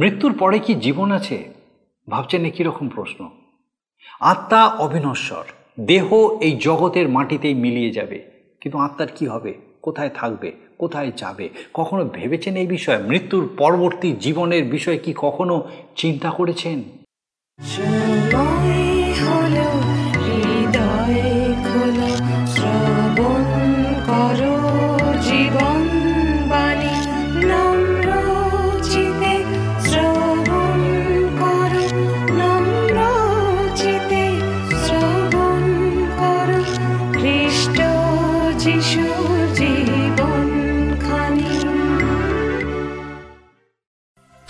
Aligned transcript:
মৃত্যুর 0.00 0.38
পরে 0.38 0.58
কি 0.58 0.74
জীবন 0.74 1.12
আছে? 1.12 1.44
ভাবছেন 2.10 2.40
না 2.40 2.50
কীরকম 2.50 2.88
প্রশ্ন। 2.88 3.30
আত্মা 4.20 4.66
অবিনশ্বর। 4.66 5.44
দেহ 5.80 6.36
এই 6.40 6.56
জগতের 6.56 7.08
মাটিতেই 7.08 7.54
মিলিয়ে 7.54 7.90
যাবে। 7.90 8.24
কিন্তু 8.60 8.78
আত্মার 8.78 9.08
কি 9.16 9.26
হবে? 9.26 9.54
কোথায় 9.82 10.10
থাকবে? 10.14 10.52
কোথায় 10.78 11.12
যাবে? 11.16 11.48
কখনো 11.74 12.04
ভেবেছেন 12.04 12.56
এই 12.56 12.66
বিষয়ে? 12.66 12.98
মৃত্যুর 12.98 13.48
পরবর্তী 13.58 14.12
জীবনের 14.12 14.64
বিষয়ে 14.64 14.98
কি 14.98 15.14
কখনো 15.16 15.68
চিন্তা 15.96 16.30
করেছেন? 16.30 16.82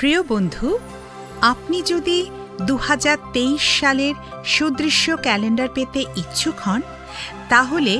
প্রিয় 0.06 0.24
বন্ধু, 0.34 0.68
আপনি 1.52 1.78
যদি 1.92 2.18
দু 2.68 2.74
হাজার 2.86 3.16
তেইশ 3.34 3.62
সালের 3.80 4.14
সুদৃশ্য 4.54 5.06
ক্যালেন্ডার 5.26 5.68
পেতে 5.76 6.00
ইচ্ছুক 6.22 6.56
হন, 6.64 6.80
তাহলে 7.52 7.94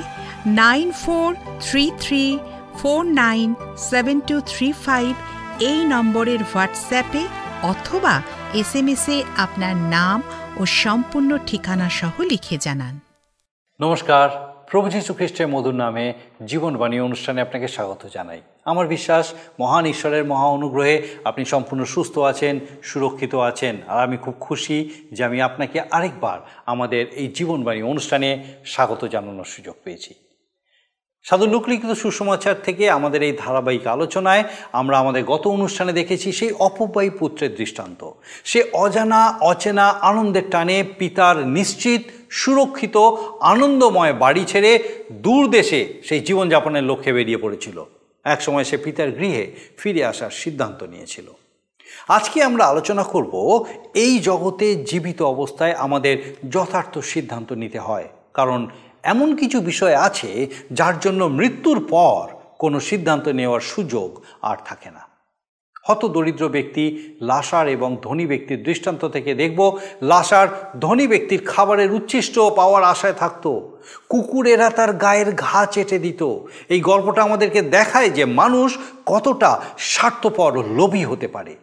nine 0.62 0.88
four 1.02 1.28
three 1.66 1.84
three 2.02 2.24
four 2.78 3.00
nine 3.22 3.48
seven 3.90 4.18
two 4.28 4.36
three 4.52 4.68
five 4.84 5.10
এই 5.70 5.80
নম্বরের 5.92 6.40
হোয়াটসঅ্যাপে 6.50 7.22
অথবা 7.72 8.14
এস 8.60 8.72
এম 8.78 8.86
এসে 8.94 9.16
আপনার 9.44 9.74
নাম 9.96 10.18
ও 10.60 10.62
সম্পূর্ণ 10.82 11.30
ঠিকানা 11.48 11.88
সহ 11.98 12.14
লিখে 12.32 12.56
জানান। 12.66 12.94
নমস্কার, 13.80 14.26
প্রভু 14.70 14.86
যীশু 14.96 15.10
খ্রিস্টের 15.18 15.48
মধুর 15.54 15.76
নামে 15.84 16.04
জীবনবাণী 16.50 16.96
অনুষ্ঠানে 17.08 17.40
আপনাকে 17.46 17.68
স্বাগত 17.74 18.02
জানাই। 18.16 18.42
আমার 18.64 18.86
বিশ্বাস, 18.86 19.34
মহান 19.60 19.86
ঈশ্বরের 19.86 20.24
মহা 20.24 20.46
অনুগ্রহে 20.46 21.02
আপনি 21.24 21.44
সম্পূর্ণ 21.44 21.84
সুস্থ 21.84 22.18
আছেন, 22.18 22.60
সুরক্ষিত 22.82 23.34
আছেন। 23.34 23.76
আর 23.88 24.02
আমি 24.02 24.16
খুব 24.16 24.34
খুশি 24.40 24.94
যে 25.12 25.24
আমি 25.24 25.42
আপনাকে 25.42 25.80
আরেকবার 25.90 26.38
আমাদের 26.66 27.08
এই 27.08 27.28
জীবনবাণী 27.28 27.82
অনুষ্ঠানে 27.82 28.44
স্বাগত 28.64 29.04
জানানোর 29.04 29.44
সুযোগ 29.44 29.74
পেয়েছি। 29.84 30.14
সাধু 31.22 31.46
লুকলিখিত 31.46 31.90
সুসমাচার 31.90 32.54
থেকে 32.62 32.90
আমাদের 32.90 33.22
এই 33.22 33.36
ধারাবাহিক 33.38 33.86
আলোচনায় 33.86 34.44
আমরা 34.72 34.98
আমাদের 34.98 35.24
গত 35.24 35.46
অনুষ্ঠানে 35.46 35.92
দেখেছি 35.92 36.32
সেই 36.32 36.52
অপব্যয়ী 36.52 37.10
পুত্রের 37.10 37.54
দৃষ্টান্ত। 37.54 38.10
সে 38.44 38.64
অজানা, 38.72 39.38
অচেনা, 39.40 39.88
আনন্দের 39.88 40.42
টানে 40.50 40.84
পিতার 40.98 41.36
নিশ্চিত, 41.36 42.02
সুরক্ষিত, 42.30 42.96
আনন্দময় 43.40 44.12
বাড়ি 44.12 44.44
ছেড়ে 44.44 45.02
দূর 45.12 45.50
দেশে 45.50 46.02
সেই 46.04 46.20
জীবনযাপনের 46.20 46.84
লক্ষ্যে 46.84 47.12
বেরিয়ে 47.12 47.38
পড়েছিল। 47.38 47.84
একসময় 48.24 48.64
সে 48.64 48.76
পিতার 48.76 49.10
গৃহে 49.10 49.52
ফিরে 49.78 50.04
আসার 50.04 50.30
সিদ্ধান্ত 50.30 50.82
নিয়েছিল। 50.82 51.26
আজকে 52.08 52.42
আমরা 52.42 52.64
আলোচনা 52.66 53.02
করব 53.02 53.64
এই 53.94 54.18
জগতে 54.18 54.84
জীবিত 54.84 55.22
অবস্থায় 55.22 55.72
আমাদের 55.72 56.34
যথার্থ 56.50 56.98
সিদ্ধান্ত 56.98 57.52
নিতে 57.52 57.78
হয়। 57.78 58.08
কারণ 58.34 58.68
এমন 59.02 59.36
কিছু 59.36 59.60
বিষয় 59.60 59.96
আছে 59.96 60.46
যার 60.72 61.00
জন্য 61.00 61.24
মৃত্যুর 61.24 61.86
পর 61.90 62.28
কোনো 62.58 62.80
সিদ্ধান্ত 62.80 63.28
নেওয়ার 63.28 63.60
সুযোগ 63.60 64.22
আর 64.42 64.56
থাকে 64.64 64.90
না। 64.90 65.13
হত 65.88 66.04
দরিদ্র 66.04 66.48
ব্যক্তি 66.48 67.14
লাসার 67.20 67.68
এবং 67.68 67.96
ধনী 68.02 68.26
ব্যক্তির 68.26 68.62
দৃষ্টান্ত 68.62 69.04
থেকে 69.08 69.34
দেখব 69.34 69.78
লাসার 70.02 70.48
ধনী 70.80 71.06
ব্যক্তির 71.06 71.46
খাবারের 71.46 71.92
উচ্ছিষ্ট 71.92 72.38
পাওয়ার 72.38 72.82
আশায় 72.84 73.12
থাকতো। 73.12 73.78
কুকুরেরা 74.08 74.70
তার 74.70 74.92
গায়ের 74.92 75.32
ঘা 75.32 75.66
চেটে 75.66 75.98
দিত। 75.98 76.22
এই 76.68 76.80
গল্পটা 76.80 77.22
আমাদেরকে 77.22 77.62
দেখায় 77.62 78.10
যে 78.10 78.24
মানুষ 78.24 78.78
কতটা 79.06 79.60
স্বার্থপর 79.78 80.58
ও 80.58 80.62
লোভী 80.62 81.04
হতে 81.04 81.28
পারে। 81.28 81.56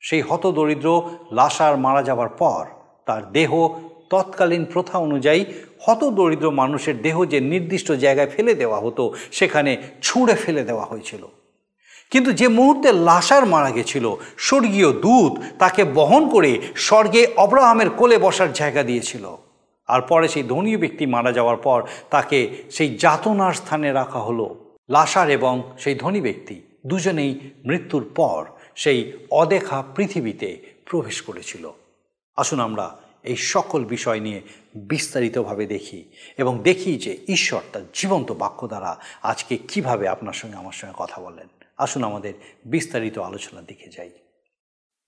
সেই 0.00 0.20
হতদরিদ্র 0.20 1.10
লাসার 1.32 1.76
মারা 1.76 2.02
যাবার 2.02 2.28
পর 2.28 2.66
তার 3.06 3.32
দেহ 3.32 3.68
তৎকালীন 4.10 4.64
প্রথা 4.64 4.98
অনুযায়ী 4.98 5.44
হতদরিদ্র 5.86 6.50
মানুষের 6.50 7.02
দেহ 7.02 7.24
যে 7.24 7.40
নির্দিষ্ট 7.40 7.92
জায়গায় 7.92 8.30
ফেলে 8.30 8.54
দেওয়া 8.54 8.80
হতো, 8.80 9.14
সেখানে 9.32 9.76
ছুঁড়ে 10.02 10.34
ফেলে 10.34 10.62
দেওয়া 10.62 10.84
হয়েছিল। 10.84 11.28
কিন্তু 12.10 12.32
যে 12.32 12.48
মুহূর্তে 12.48 12.92
লাশার 12.92 13.46
মারা 13.46 13.70
গেছিল, 13.70 14.14
স্বর্গীয় 14.38 14.92
দূত 14.92 15.40
তাকে 15.58 15.84
বহন 15.84 16.28
করে 16.28 16.60
স্বর্গে 16.76 17.26
অব্রাহামের 17.36 17.90
কোলে 17.90 18.18
বসার 18.18 18.52
জায়গা 18.52 18.82
দিয়েছিল। 18.82 19.36
আর 19.86 20.02
পরে 20.02 20.28
সেই 20.28 20.42
ধনী 20.42 20.76
ব্যক্তি 20.76 21.06
মারা 21.06 21.32
যাওয়ার 21.32 21.56
পর 21.56 21.82
তাকে 22.10 22.62
সেই 22.70 22.96
যাতনার 22.96 23.52
স্থানে 23.52 23.92
রাখা 23.92 24.18
হলো। 24.18 24.74
লাশার 24.90 25.30
এবং 25.30 25.62
সেই 25.78 25.94
ধনী 25.94 26.20
ব্যক্তি 26.20 26.60
দুজনেই 26.86 27.50
মৃত্যুর 27.64 28.10
পর 28.16 28.46
সেই 28.74 29.12
অদেখা 29.30 29.82
পৃথিবীতে 29.96 30.56
প্রবেশ 30.86 31.22
করেছিল। 31.22 31.72
আসুন 32.36 32.60
আমরা 32.60 32.96
এই 33.22 33.36
সকল 33.36 33.84
বিষয় 33.84 34.20
নিয়ে 34.20 34.40
বিস্তারিতভাবে 34.74 35.66
দেখি 35.66 36.04
এবং 36.38 36.58
দেখি 36.62 36.96
যে 36.96 37.18
ঈশ্বর 37.28 37.60
তার 37.72 37.82
জীবন্ত 37.94 38.32
বাক্য 38.32 38.66
দ্বারা 38.66 38.98
আজকে 39.22 39.56
কীভাবে 39.56 40.08
আপনার 40.08 40.32
সঙ্গে 40.32 40.56
আমার 40.56 40.72
সঙ্গে 40.72 40.94
কথা 40.98 41.20
বলেন। 41.20 41.65
আসুন 41.78 42.04
আমাদের 42.04 42.34
বিস্তারিত 42.64 43.18
আলোচনার 43.18 43.64
দিকে 43.64 43.88
যাই। 43.88 44.10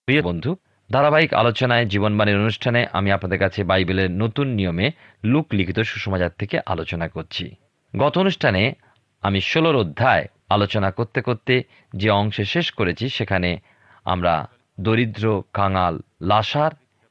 প্রিয় 0.05 0.23
বন্ধু, 0.23 0.56
ধারাবাহিক 0.93 1.34
আলোচনায় 1.34 1.87
জীবনবাণীর 1.87 2.37
অনুষ্ঠানে 2.37 2.87
আমি 2.93 3.12
আপনাদের 3.12 3.39
কাছে 3.39 3.65
বাইবেলের 3.65 4.11
নতুন 4.11 4.47
নিয়মে 4.47 4.91
লুক 5.25 5.47
লিখিত 5.53 5.81
সুসমাচার 5.81 6.31
থেকে 6.31 6.61
আলোচনা 6.67 7.09
করছি। 7.09 7.55
গত 7.97 8.19
অনুষ্ঠানে 8.19 8.73
আমি 9.21 9.41
ষোলোর 9.41 9.77
অধ্যায় 9.77 10.27
আলোচনা 10.49 10.91
করতে 10.91 11.21
করতে 11.21 11.62
যে 11.97 12.11
অংশে 12.11 12.45
শেষ 12.45 12.73
করেছি 12.73 13.09
সেখানে 13.09 13.59
আমরা 14.05 14.49
দরিদ্র, 14.81 15.43
কাঙাল 15.53 16.00
লাসার 16.23 16.71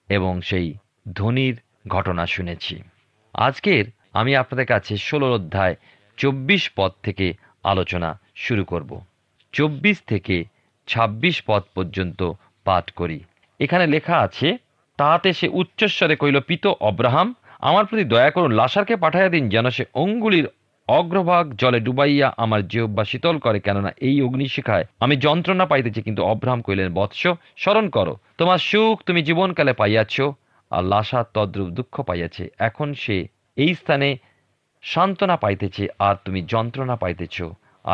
এবং 0.10 0.42
সেই 0.42 0.74
ধনির 1.14 1.56
ঘটনা 1.88 2.26
শুনেছি। 2.26 2.84
আজকের 3.34 3.86
আমি 4.14 4.36
আপনাদের 4.36 4.66
কাছে 4.66 4.98
ষোলোর 4.98 5.32
অধ্যায় 5.32 5.76
চব্বিশ 6.18 6.72
পদ 6.76 6.92
থেকে 7.04 7.34
আলোচনা 7.64 8.20
শুরু 8.36 8.66
করব। 8.66 9.02
চব্বিশ 9.54 9.98
থেকে 10.08 10.36
২৬ 10.88 11.36
পদ 11.48 11.64
পর্যন্ত 11.76 12.32
পাঠ 12.66 12.86
করি। 12.92 13.20
এখানে 13.60 13.86
লেখা 13.88 14.16
আছে, 14.18 14.48
তাহাতে 15.00 15.30
সে 15.34 15.48
উচ্চস্বরে 15.62 16.16
কইল 16.16 16.40
পিত 16.40 16.66
অব্রাহাম, 16.68 17.28
আমার 17.60 17.86
প্রতি 17.86 18.04
দয়া 18.04 18.32
করুন, 18.32 18.52
লাসারকে 18.52 18.96
পাঠাইয়া 18.96 19.30
দিন 19.30 19.50
যেন 19.50 19.70
সে 19.70 19.84
অঙ্গুলির 19.94 20.48
অগ্রভাগ 20.88 21.44
জলে 21.56 21.80
ডুবাইয়া 21.80 22.34
আমার 22.38 22.68
জিহ্বা 22.68 23.04
শীতল 23.04 23.36
করে, 23.38 23.60
কেননা 23.60 23.92
এই 24.02 24.22
অগ্নিশিখায় 24.22 24.86
আমি 25.00 25.16
যন্ত্রণা 25.16 25.66
পাইতেছি। 25.66 26.02
কিন্তু 26.02 26.22
অব্রাহাম 26.24 26.62
কইলেন 26.62 26.94
বৎস, 26.94 27.22
স্মরণ 27.58 27.90
করো, 27.90 28.14
তোমার 28.38 28.58
সুখ 28.58 28.96
তুমি 29.06 29.22
জীবনকালে 29.24 29.74
পাইয়াছ 29.74 30.16
আর 30.72 30.84
লাসা 30.84 31.20
তদ্রূপ 31.34 31.70
দুঃখ 31.70 32.02
পাইয়াছে। 32.02 32.44
এখন 32.60 32.94
সে 32.94 33.18
এই 33.58 33.72
স্থানে 33.74 34.18
সান্ত্বনা 34.84 35.36
পাইতেছে 35.36 35.88
আর 36.00 36.16
তুমি 36.26 36.40
যন্ত্রণা 36.42 36.96
পাইতেছ। 36.96 37.38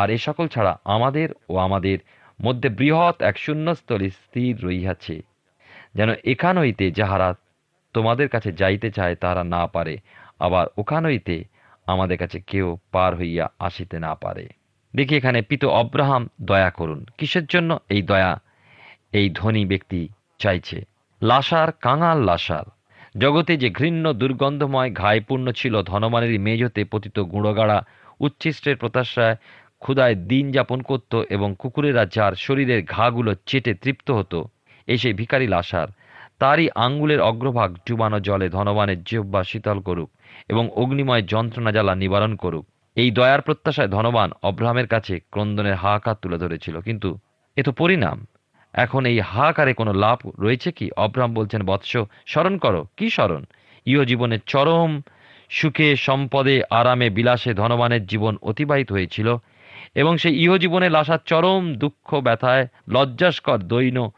আর 0.00 0.08
এ 0.10 0.18
সকল 0.18 0.46
ছাড়া 0.48 0.72
আমাদের 0.96 1.28
ও 1.48 1.54
আমাদের 1.56 1.98
মধ্যে 2.38 2.68
বৃহৎ 2.68 3.16
এক 3.22 3.36
শূন্যস্থলী 3.38 4.08
স্থির 4.20 4.52
রহিয়াছে। 4.64 5.16
যেন 5.94 6.10
এখান 6.24 6.54
হইতে 6.58 6.84
যাহারা 6.90 7.28
তোমাদের 7.94 8.28
কাছে 8.28 8.50
যাইতে 8.52 8.88
চায়, 8.90 9.14
তাহারা 9.14 9.44
না 9.54 9.62
পারে। 9.66 9.94
আবার 10.38 10.66
ওখান 10.78 11.02
হইতে 11.04 11.34
আমাদের 11.86 12.16
কাছে 12.18 12.38
কেউ 12.50 12.66
পার 12.92 13.12
হইয়া 13.18 13.46
আসিতে 13.58 13.96
না 13.98 14.12
পারে। 14.14 14.44
দেখি 14.94 15.14
এখানে 15.16 15.38
পিত 15.42 15.62
অব্রাহাম 15.80 16.22
দয়া 16.42 16.70
করুন। 16.70 17.00
কিসের 17.18 17.46
জন্য 17.46 17.70
এই 17.88 18.02
দয়া 18.02 18.32
এই 19.12 19.26
ধনী 19.30 19.62
ব্যক্তি 19.66 20.00
চাইছে? 20.38 20.78
লাসার 21.22 21.68
কাঙাল 21.84 22.18
লাসার 22.22 22.66
জগতে 23.18 23.52
যে 23.56 23.68
ঘৃণ্য 23.70 24.04
দুর্গন্ধময় 24.12 24.90
ঘায়পূর্ণ 24.92 25.46
ছিল 25.50 25.74
ধনমানের 25.82 26.32
মেজতে 26.40 26.82
পতিত 26.92 27.16
গুঁড়োগাড়া 27.32 27.78
উচ্ছিষ্টের 28.20 28.76
প্রত্যাশায় 28.76 29.36
ক্ষুদায় 29.84 30.16
দিন 30.30 30.44
যাপন 30.52 30.78
করত 30.82 31.12
এবং 31.30 31.48
কুকুরেরা 31.58 32.04
যার 32.06 32.32
শরীরের 32.36 32.80
ঘাগুলো 32.84 33.30
চেটে 33.46 33.72
তৃপ্ত 33.74 34.08
হতো 34.10 34.38
এই 34.88 34.98
সেই 34.98 35.12
ভিকারি 35.12 35.46
লাসার 35.46 35.88
তারই 36.38 36.66
আঙ্গুলের 36.76 37.20
অগ্রভাগ 37.20 37.70
ডুবানো 37.88 38.18
জলে 38.20 38.46
ধনবানের 38.48 38.98
জিহ্বা 39.04 39.40
শীতল 39.44 39.78
করুক 39.80 40.10
এবং 40.48 40.64
অগ্নিময় 40.74 41.24
যন্ত্রণা 41.32 41.70
জ্বালা 41.72 41.94
নিবারণ 41.94 42.32
করুক। 42.36 42.64
এই 42.96 43.08
দয়ার 43.10 43.40
প্রত্যাশায় 43.40 43.88
ধনবান 43.88 44.30
অব্রাহামের 44.42 44.86
কাছে 44.86 45.14
ক্রন্দনের 45.32 45.74
হাহাকার 45.74 46.16
তুলে 46.22 46.38
ধরেছিল। 46.38 46.76
কিন্তু 46.80 47.10
এ 47.56 47.62
তো 47.62 47.72
পরিণাম। 47.72 48.18
এখন 48.74 49.02
এই 49.06 49.18
হাহাকারে 49.30 49.72
কোনো 49.74 49.92
লাভ 50.04 50.18
রয়েছে 50.40 50.68
কি? 50.72 50.86
অব্রাহাম 50.96 51.32
বলছেন, 51.34 51.60
বৎস, 51.62 51.92
স্মরণ 52.26 52.54
করো। 52.58 52.80
কি 52.96 53.06
স্মরণ? 53.10 53.42
ইহ 53.86 53.98
জীবনের 54.02 54.42
চরম 54.46 54.90
সুখে 55.50 55.88
সম্পদে 56.06 56.56
আরামে 56.70 57.08
বিলাসে 57.10 57.50
ধনবানের 57.54 58.02
জীবন 58.06 58.34
অতিবাহিত 58.42 58.88
হয়েছিল। 58.92 59.28
এবং 59.94 60.16
সেই 60.16 60.42
ইহজীবনে 60.42 60.90
লাসার 60.90 61.18
চরম 61.26 61.74
দুঃখ 61.74 62.14
ব্যথায় 62.14 62.68
লজ্জাস্কর 62.88 63.58
দৈন 63.58 64.08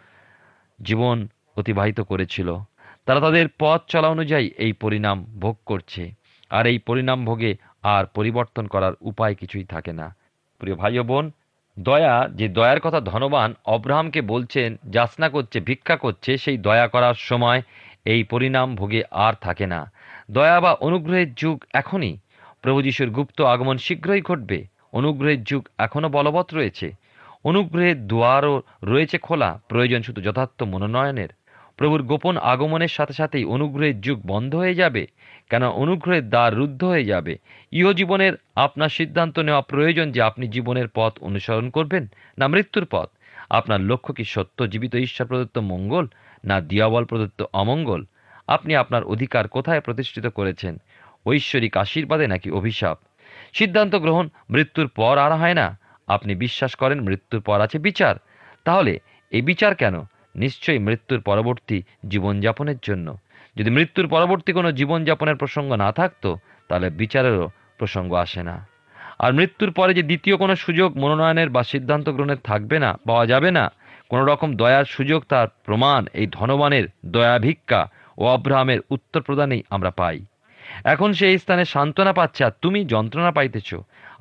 জীবন 0.83 1.29
অতিবাহিত 1.57 2.01
করেছিল। 2.01 2.57
তারা 3.07 3.21
তাদের 3.21 3.47
পথ 3.59 3.81
চলা 3.89 4.09
অনুযায়ী 4.09 4.51
এই 4.59 4.73
পরিণাম 4.73 5.25
ভোগ 5.25 5.57
করছে। 5.67 6.13
আর 6.51 6.67
এই 6.67 6.79
পরিণাম 6.79 7.25
ভোগে 7.25 7.57
আর 7.83 8.05
পরিবর্তন 8.07 8.67
করার 8.67 8.93
উপায় 9.01 9.35
কিছুই 9.35 9.65
থাকে 9.65 9.93
না। 9.93 10.15
প্রিয় 10.59 10.77
ভাই 10.77 10.99
বোন, 11.01 11.31
দয়া, 11.79 12.29
যে 12.29 12.49
দয়ার 12.49 12.81
কথা 12.81 13.01
ধনবান 13.01 13.55
অব্রাহামকে 13.65 14.21
বলছেন, 14.21 14.77
যাচনা 14.91 15.29
করছে, 15.29 15.61
ভিক্ষা 15.61 15.97
করছে, 15.97 16.39
সেই 16.39 16.59
দয়া 16.59 16.89
করার 16.89 17.15
সময় 17.15 17.63
এই 18.05 18.25
পরিণাম 18.25 18.77
ভোগে 18.77 19.03
আর 19.11 19.35
থাকে 19.41 19.67
না। 19.67 19.93
দয়া 20.31 20.61
বা 20.61 20.73
অনুগ্রহের 20.73 21.35
যুগ 21.35 21.65
এখনই। 21.75 22.19
প্রভু 22.63 22.83
যিশুর 22.83 23.11
গুপ্ত 23.11 23.43
আগমন 23.43 23.79
শীঘ্রই 23.79 24.23
ঘটবে। 24.23 24.76
অনুগ্রহের 24.93 25.45
যুগ 25.45 25.69
এখনও 25.79 26.09
বলবৎ 26.09 26.55
রয়েছে। 26.55 26.93
অনুগ্রহের 27.45 28.07
দুয়ারও 28.07 28.63
রয়েছে 28.83 29.19
খোলা। 29.19 29.61
প্রয়োজন 29.69 30.03
শুধু 30.03 30.21
যথার্থ 30.21 30.63
মনোনয়নের। 30.63 31.29
প্রভুর 31.77 32.03
গোপন 32.03 32.37
আগমনের 32.37 32.89
সাথে 32.89 33.13
সাথেই 33.13 33.45
অনুগ্রহের 33.45 34.01
যুগ 34.01 34.21
বন্ধ 34.27 34.55
হয়ে 34.55 34.75
যাবে। 34.75 35.07
কেন 35.51 35.69
অনুগ্রহের 35.69 36.29
দ্বার 36.29 36.55
রুদ্ধ 36.55 36.85
হয়ে 36.85 37.05
যাবে? 37.05 37.39
ইহ 37.73 37.93
জীবনের 37.93 38.33
আপনার 38.55 38.89
সিদ্ধান্ত 38.89 39.39
নেওয়া 39.39 39.61
প্রয়োজন 39.61 40.13
যে 40.13 40.23
আপনি 40.23 40.49
জীবনের 40.49 40.89
পথ 40.95 41.19
অনুসরণ 41.21 41.71
করবেন 41.71 42.07
না 42.39 42.49
মৃত্যুর 42.49 42.87
পথ। 42.91 43.09
আপনার 43.51 43.81
লক্ষ্য 43.81 44.15
কি 44.15 44.25
সত্য 44.25 44.71
জীবিত 44.71 44.95
ঈশ্বর 44.95 45.27
প্রদত্ত 45.27 45.59
মঙ্গল 45.59 46.07
না 46.45 46.61
দিয়াবল 46.61 47.05
প্রদত্ত 47.05 47.45
অমঙ্গল? 47.53 48.05
আপনি 48.49 48.77
আপনার 48.77 49.05
অধিকার 49.05 49.49
কোথায় 49.49 49.81
প্রতিষ্ঠিত 49.81 50.27
করেছেন? 50.27 50.77
ঐশ্বরিক 51.27 51.77
আশীর্বাদে 51.77 52.27
নাকি 52.27 52.51
অভিশাপ? 52.51 52.99
সিদ্ধান্ত 53.59 53.95
গ্রহণ 53.95 54.29
মৃত্যুর 54.51 54.89
পর 54.89 55.19
আর 55.19 55.33
হয় 55.33 55.55
না। 55.55 55.79
আপনি 56.07 56.35
বিশ্বাস 56.35 56.75
করেন 56.75 57.01
মৃত্যুর 57.01 57.41
পর 57.41 57.61
আছে 57.61 57.79
বিচার। 57.79 58.15
তাহলে 58.65 58.93
এই 59.31 59.43
বিচার 59.43 59.75
কেন? 59.75 59.95
নিশ্চয়ই 60.37 60.79
মৃত্যুর 60.79 61.21
পরবর্তী 61.21 61.83
জীবনযাপনের 62.09 62.79
জন্য। 62.83 63.17
যদি 63.57 63.71
মৃত্যুর 63.71 64.09
পরবর্তী 64.09 64.53
কোনো 64.53 64.73
জীবনযাপনের 64.73 65.37
প্রসঙ্গ 65.37 65.73
না 65.73 65.93
থাকতো, 65.93 66.37
তাহলে 66.69 66.91
বিচারেরও 66.91 67.51
প্রসঙ্গ 67.79 68.15
আসে 68.15 68.43
না। 68.43 68.67
আর 69.19 69.33
মৃত্যুর 69.33 69.71
পরে 69.73 69.95
যে 69.95 70.03
দ্বিতীয় 70.03 70.37
কোনো 70.37 70.55
সুযোগ 70.57 70.97
মনোনয়নের 70.97 71.51
বা 71.51 71.63
সিদ্ধান্ত 71.63 72.09
গ্রহণের 72.09 72.37
থাকবে 72.45 72.79
না, 72.79 72.91
পাওয়া 73.09 73.27
যাবে 73.27 73.51
না, 73.51 73.73
কোনো 74.09 74.25
রকম 74.25 74.57
দয়ার 74.57 74.85
সুযোগ 74.85 75.25
তার 75.29 75.49
প্রমাণ, 75.65 76.07
এই 76.13 76.27
ধনবানের 76.33 76.85
দয়া 77.07 77.39
ভিক্ষা 77.39 77.83
ও 78.19 78.25
অব্রাহামের 78.27 78.81
উত্তর 78.91 79.21
প্রদানেই 79.23 79.63
আমরা 79.71 79.91
পাই। 79.91 80.25
এখন 80.93 81.11
সেই 81.21 81.37
স্থানে 81.43 81.65
সান্ত্বনা 81.65 82.13
পাচ্ছে 82.19 82.41
আর 82.49 82.55
তুমি 82.63 82.81
যন্ত্রণা 82.95 83.33
পাইতেছ। 83.39 83.71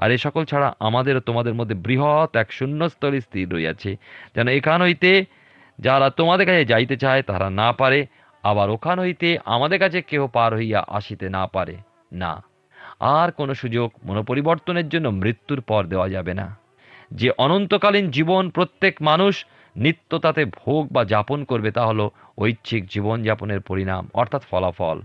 আর 0.02 0.10
এ 0.16 0.18
সকল 0.26 0.44
ছাড়া 0.46 0.70
আমাদের 0.88 1.16
তোমাদের 1.30 1.58
মধ্যে 1.60 1.76
বৃহৎ 1.86 2.32
এক 2.42 2.50
শূন্যস্থলী 2.58 3.20
স্থির 3.22 3.46
রইয়াছে 3.54 3.92
যেন 4.36 4.48
এখান 4.60 4.80
হইতে 4.82 5.12
যারা 5.80 6.08
তোমাদের 6.20 6.46
কাছে 6.50 6.64
যাইতে 6.66 6.96
চায়, 7.04 7.22
তারা 7.30 7.48
না 7.62 7.70
পারে। 7.80 8.00
আবার 8.44 8.68
ওখান 8.70 8.98
হইতে 9.00 9.28
আমাদের 9.56 9.80
কাছে 9.84 10.00
কেহ 10.10 10.22
পার 10.36 10.52
হইয়া 10.56 10.80
আসিতে 10.98 11.26
না 11.38 11.44
পারে। 11.48 11.76
না, 12.22 12.34
আর 13.20 13.28
কোনো 13.32 13.54
সুযোগ 13.62 13.88
মনোপরিবর্তনের 14.06 14.88
জন্য 14.90 15.08
মৃত্যুর 15.22 15.62
পর 15.62 15.82
দেওয়া 15.92 16.08
যাবে 16.10 16.34
না। 16.42 16.48
যে 17.12 17.30
অনন্তকালীন 17.46 18.06
জীবন 18.10 18.44
প্রত্যেক 18.50 18.94
মানুষ 19.02 19.34
নিত্য 19.76 20.12
তাতে 20.20 20.42
ভোগ 20.60 20.82
বা 20.96 21.02
যাপন 21.14 21.40
করবে, 21.44 21.70
তা 21.72 21.84
হলো 21.86 22.06
ঐচ্ছিক 22.38 22.82
জীবনযাপনের 22.94 23.62
পরিণাম, 23.70 24.04
অর্থাৎ 24.14 24.42
ফলাফল। 24.52 24.98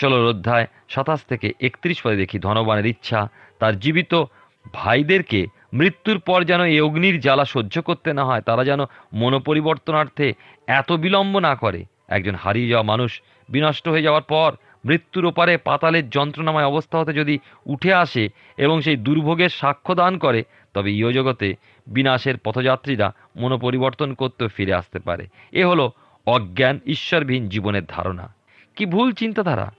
ষোলোর 0.00 0.28
অধ্যায় 0.28 0.66
সাতাশ 0.88 1.20
থেকে 1.24 1.52
একত্রিশ 1.60 2.02
পদে 2.02 2.16
দেখি, 2.16 2.38
ধনবানের 2.38 2.86
ইচ্ছা, 2.86 3.28
তার 3.58 3.78
জীবিত 3.78 4.24
ভাইদেরকে 4.72 5.46
মৃত্যুর 5.72 6.18
পর 6.18 6.44
যেন 6.44 6.64
এই 6.64 6.80
অগ্নির 6.80 7.20
জ্বালা 7.20 7.44
সহ্য 7.44 7.82
করতে 7.82 8.12
না 8.12 8.24
হয়, 8.24 8.40
তারা 8.40 8.64
যেন 8.64 8.80
মনোপরিবর্তনার্থে 9.12 10.32
এত 10.66 10.92
বিলম্ব 10.92 11.38
না 11.38 11.54
করে। 11.54 11.84
একজন 12.08 12.34
হারিয়ে 12.34 12.68
যাওয়া 12.68 12.82
মানুষ 12.82 13.22
বিনষ্ট 13.48 13.88
হয়ে 13.88 14.02
যাওয়ার 14.02 14.22
পর 14.22 14.56
মৃত্যুর 14.84 15.24
ওপারে 15.24 15.56
পাতালের 15.56 16.10
যন্ত্রণাময় 16.10 16.64
অবস্থা 16.64 16.98
হতে 16.98 17.12
যদি 17.12 17.38
উঠে 17.66 17.94
আসে 17.94 18.28
এবং 18.56 18.80
সেই 18.80 18.96
দুর্ভোগের 18.96 19.48
সাক্ষ্য 19.48 19.94
দান 19.94 20.18
করে, 20.18 20.44
তবে 20.74 20.92
ইয় 20.92 21.12
জগতে 21.12 21.54
বিনাশের 21.86 22.38
পথযাত্রীরা 22.38 23.14
মনোপরিবর্তন 23.36 24.14
করতেও 24.14 24.48
ফিরে 24.48 24.74
আসতে 24.74 24.98
পারে। 24.98 25.26
এ 25.52 25.64
হলো 25.64 25.92
অজ্ঞান 26.26 26.80
ঈশ্বরবিহীন 26.86 27.48
জীবনের 27.48 27.82
ধারণা। 27.88 28.34
কি 28.76 28.86
ভুল 28.86 29.12
চিন্তাধারা? 29.12 29.72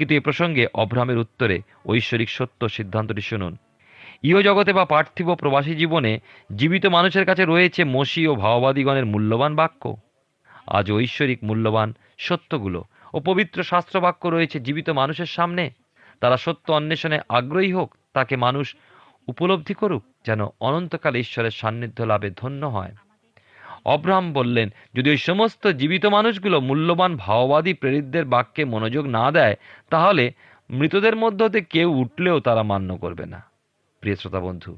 কিন্তু 0.00 0.14
এ 0.14 0.20
প্রসঙ্গে 0.20 0.66
অব্রাহামের 0.74 1.18
উত্তরে 1.18 1.56
ঐশ্বরিক 1.86 2.30
সত্য 2.30 2.68
সিদ্ধান্তটি 2.68 3.20
শুনুন। 3.20 3.56
ইহজগতে 4.22 4.72
বা 4.72 4.84
পার্থিব 4.84 5.34
প্রবাসী 5.34 5.74
জীবনে 5.74 6.12
জীবিত 6.56 6.86
মানুষের 6.86 7.24
কাছে 7.24 7.44
রয়েছে 7.44 7.84
মসি 7.84 8.22
ও 8.26 8.34
ভাওবাদীগণের 8.34 9.06
মূল্যবান 9.06 9.56
বাক্য। 9.56 9.96
আজ 10.66 10.92
ঐশ্বরিক 10.92 11.44
মূল্যবান 11.44 11.88
সত্যগুলো 12.18 12.84
ও 13.14 13.20
পবিত্র 13.20 13.62
শাস্ত্র 13.62 14.00
বাক্য 14.00 14.28
রয়েছে 14.28 14.60
জীবিত 14.60 14.88
মানুষের 14.90 15.26
সামনে। 15.26 15.70
তারা 16.20 16.36
সত্য 16.36 16.72
অন্বেষণে 16.72 17.18
আগ্রহী 17.28 17.72
হোক, 17.72 17.94
তাকে 18.12 18.34
মানুষ 18.36 18.76
উপলব্ধি 19.28 19.74
করুক 19.74 20.02
যেন 20.26 20.40
অনন্তকাল 20.60 21.14
ঈশ্বরের 21.16 21.50
সান্নিধ্য 21.50 22.02
লাভে 22.02 22.30
ধন্য 22.36 22.66
হয়। 22.66 22.94
অব্রাহাম 23.84 24.32
বললেন, 24.32 24.70
যদি 24.94 25.10
ওই 25.10 25.16
সমস্ত 25.16 25.66
জীবিত 25.66 26.06
মানুষগুলো 26.06 26.60
মূল্যবান 26.60 27.16
ভাওবাদী 27.16 27.74
প্রেরিতদের 27.74 28.24
বাক্যে 28.24 28.64
মনোযোগ 28.64 29.06
না 29.06 29.30
দেয়, 29.30 29.56
তাহলে 29.90 30.32
মৃতদের 30.70 31.16
মধ্য 31.16 31.44
হতে 31.44 31.60
কেউ 31.60 31.92
উঠলেও 31.92 32.40
তারা 32.40 32.62
মান্য 32.62 32.96
করবে 32.96 33.26
না। 33.26 33.42
প্রিয় 34.00 34.16
শ্রোতা 34.16 34.40
বন্ধু, 34.40 34.76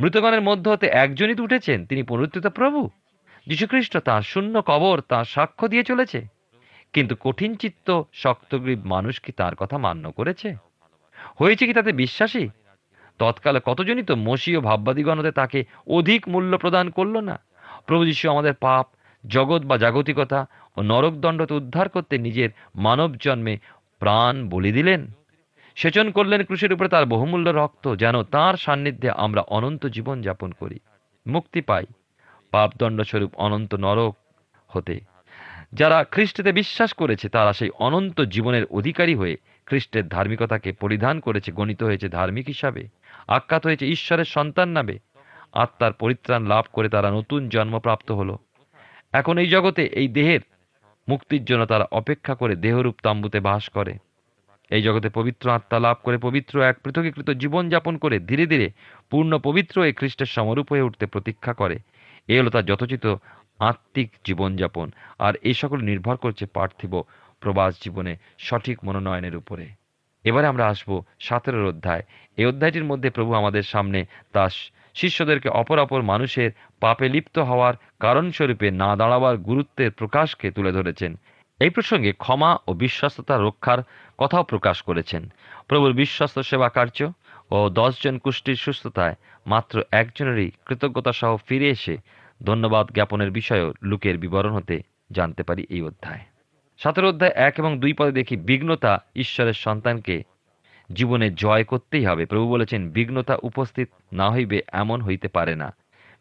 মৃতগণের 0.00 0.40
মধ্য 0.40 0.68
হতে 0.68 0.86
একজনই 0.86 1.34
তো 1.34 1.42
উঠেছেন, 1.42 1.86
তিনি 1.86 2.02
পুনরুত্থিত 2.02 2.46
প্রভু। 2.46 2.90
যীশুখ্রিস্ট 3.46 3.98
তাঁর 3.98 4.22
শূন্য 4.22 4.62
কবর, 4.62 5.00
তাঁর 5.00 5.24
সাক্ষ্য 5.24 5.68
দিয়ে 5.68 5.84
চলেছে। 5.84 6.26
কিন্তু 6.92 7.16
কঠিন 7.20 7.54
চিত্ত 7.54 8.02
শক্তগ্রীব 8.12 8.86
মানুষ 8.86 9.20
কি 9.20 9.32
তার 9.32 9.54
কথা 9.54 9.78
মান্য 9.78 10.10
করেছে? 10.10 10.54
হয়েছে 11.40 11.66
কি 11.66 11.74
তাতে 11.74 11.92
বিশ্বাসী? 11.92 12.48
তৎকালে 13.18 13.60
কতজনই 13.64 14.02
তো 14.02 14.16
মসীয় 14.16 14.60
ভাববাদীগণতে 14.60 15.30
তাকে 15.30 15.64
অধিক 15.86 16.28
মূল্য 16.28 16.58
প্রদান 16.58 16.90
করল 16.90 17.20
না? 17.20 17.45
প্রভু 17.86 18.04
যীশু 18.04 18.30
আমাদের 18.30 18.54
পাপ, 18.54 18.86
জগৎ 19.26 19.62
বা 19.62 19.76
জাগতিকতা 19.76 20.46
ও 20.76 20.82
নরকদণ্ডতে 20.82 21.54
উদ্ধার 21.54 21.88
করতে 21.88 22.18
নিজের 22.18 22.48
মানব 22.76 23.14
জন্মে 23.14 23.58
প্রাণ 23.98 24.48
বলি 24.48 24.72
দিলেন। 24.72 25.10
সেচন 25.76 26.10
করলেন 26.10 26.44
ক্রুশের 26.44 26.72
উপরে 26.72 26.88
তার 26.88 27.06
বহুমূল্য 27.06 27.50
রক্ত, 27.50 27.94
যেন 27.94 28.22
তার 28.22 28.54
সান্নিধ্যে 28.56 29.10
আমরা 29.10 29.40
অনন্ত 29.40 29.86
জীবন 29.86 30.22
যাপন 30.22 30.52
করি, 30.52 30.78
মুক্তি 31.26 31.60
পাই, 31.60 31.84
পাপদণ্ড 32.50 33.02
স্বরূপ 33.02 33.34
অনন্ত 33.36 33.74
নরক 33.74 34.16
হতে। 34.68 35.00
যারা 35.72 36.04
খ্রিস্টতে 36.04 36.52
বিশ্বাস 36.52 36.92
করেছে, 36.92 37.28
তারা 37.28 37.52
সেই 37.52 37.70
অনন্ত 37.78 38.20
জীবনের 38.20 38.64
অধিকারী 38.64 39.14
হয়ে 39.14 39.36
খ্রিস্টের 39.66 40.08
ধার্মিকতাকে 40.08 40.72
পরিধান 40.72 41.20
করেছে, 41.20 41.52
গণিত 41.52 41.82
হয়েছে 41.82 42.08
ধার্মিক 42.08 42.46
হিসাবে, 42.46 42.88
আখ্যাত 43.28 43.66
হয়েছে 43.66 43.86
ঈশ্বরের 43.86 44.24
সন্তান 44.24 44.68
নামে 44.68 44.98
আত্মার 45.52 45.92
পরিত্রাণ 45.92 46.46
লাভ 46.46 46.64
করে 46.72 46.88
তারা 46.88 47.10
নতুন 47.10 47.48
জন্মপ্রাপ্ত 47.48 48.12
হলো। 48.12 48.38
এখন 49.12 49.38
এই 49.38 49.46
জগতে 49.46 49.82
এই 49.82 50.08
দেহের 50.08 50.40
মুক্তির 51.08 51.44
জন্য 51.44 51.66
তারা 51.66 51.86
অপেক্ষা 51.90 52.34
করে 52.34 52.56
দেহরূপ 52.56 52.94
তাম্বুতে 53.02 53.40
বাস 53.40 53.68
করে। 53.68 53.98
এই 54.70 54.82
জগতে 54.82 55.08
পবিত্র 55.08 55.50
আত্মা 55.50 55.78
লাভ 55.78 55.96
করে 56.02 56.18
পবিত্র 56.18 56.62
এক 56.62 56.76
পৃথকীকৃত 56.84 57.30
জীবনযাপন 57.30 57.96
করে 57.98 58.18
ধীরে 58.18 58.46
ধীরে 58.46 58.70
পূর্ণ 59.10 59.38
পবিত্র 59.38 59.84
এই 59.84 59.92
খ্রিস্টের 59.92 60.26
সমরূপ 60.26 60.72
হয়ে 60.72 60.82
উঠতে 60.82 61.06
প্রতীক্ষা 61.06 61.52
করে। 61.52 61.78
এ 62.28 62.40
হলো 62.40 62.50
তার 62.50 62.64
যথোচিত 62.64 63.14
আত্মিক 63.58 64.10
জীবনযাপন 64.24 64.90
আর 65.18 65.34
এই 65.42 65.54
সকল 65.54 65.80
নির্ভর 65.80 66.16
করছে 66.16 66.46
পার্থিব 66.46 67.02
প্রবাস 67.40 67.82
জীবনে 67.82 68.16
সঠিক 68.38 68.84
মনোনয়নের 68.84 69.36
উপরে। 69.36 69.66
এবারে 70.24 70.46
আমরা 70.46 70.66
আসব 70.66 71.00
সতেরোর 71.20 71.66
অধ্যায়। 71.66 72.02
এই 72.36 72.46
অধ্যায়টির 72.46 72.84
মধ্যে 72.84 73.10
প্রভু 73.10 73.32
আমাদের 73.34 73.62
সামনে 73.62 74.06
তার 74.32 74.50
শিষ্যদেরকে 74.96 75.48
অপর 75.48 75.78
অপর 75.78 76.02
মানুষের 76.02 76.50
পাপে 76.80 77.06
লিপ্ত 77.08 77.36
হওয়ার 77.38 77.74
কারণস্বরূপে 78.00 78.68
না 78.70 78.96
দাঁড়াবার 78.96 79.36
গুরুত্বের 79.36 79.90
প্রকাশকে 79.90 80.50
তুলে 80.50 80.72
ধরেছেন। 80.72 81.12
এই 81.60 81.70
প্রসঙ্গে 81.70 82.12
ক্ষমা 82.12 82.50
ও 82.68 82.70
বিশ্বস্ততা 82.72 83.34
রক্ষার 83.38 83.80
কথাও 84.18 84.42
প্রকাশ 84.42 84.82
করেছেন। 84.82 85.22
প্রভুর 85.68 85.92
বিশ্বস্ত 85.92 86.38
সেবা 86.38 86.68
কার্য 86.68 86.98
ও 87.50 87.58
দশজন 87.70 88.18
কুষ্টির 88.18 88.56
সুস্থতায় 88.56 89.14
মাত্র 89.46 89.74
একজনেরই 89.92 90.50
কৃতজ্ঞতা 90.66 91.12
সহ 91.12 91.36
ফিরে 91.36 91.68
এসে 91.68 91.94
ধন্যবাদ 92.42 92.84
জ্ঞাপনের 92.92 93.30
বিষয়েও 93.30 93.68
লুকের 93.82 94.18
বিবরণ 94.18 94.52
হতে 94.52 94.76
জানতে 95.12 95.42
পারি 95.42 95.62
এই 95.70 95.82
অধ্যায়। 95.82 96.22
সতেরো 96.80 97.08
অধ্যায় 97.08 97.34
এক 97.36 97.54
এবং 97.58 97.72
দুই 97.80 97.92
পদে 97.92 98.12
দেখি 98.12 98.36
বিঘ্নতা 98.36 98.92
ঈশ্বরের 99.16 99.56
সন্তানকে 99.64 100.16
জীবনে 100.92 101.30
জয় 101.30 101.64
করতেই 101.64 102.06
হবে। 102.06 102.26
প্রভু 102.26 102.48
বলেছেন, 102.48 102.90
বিঘ্নতা 102.90 103.38
উপস্থিত 103.42 103.88
না 104.12 104.30
হইবে, 104.30 104.62
এমন 104.72 105.02
হইতে 105.02 105.28
পারে 105.28 105.56
না। 105.56 105.74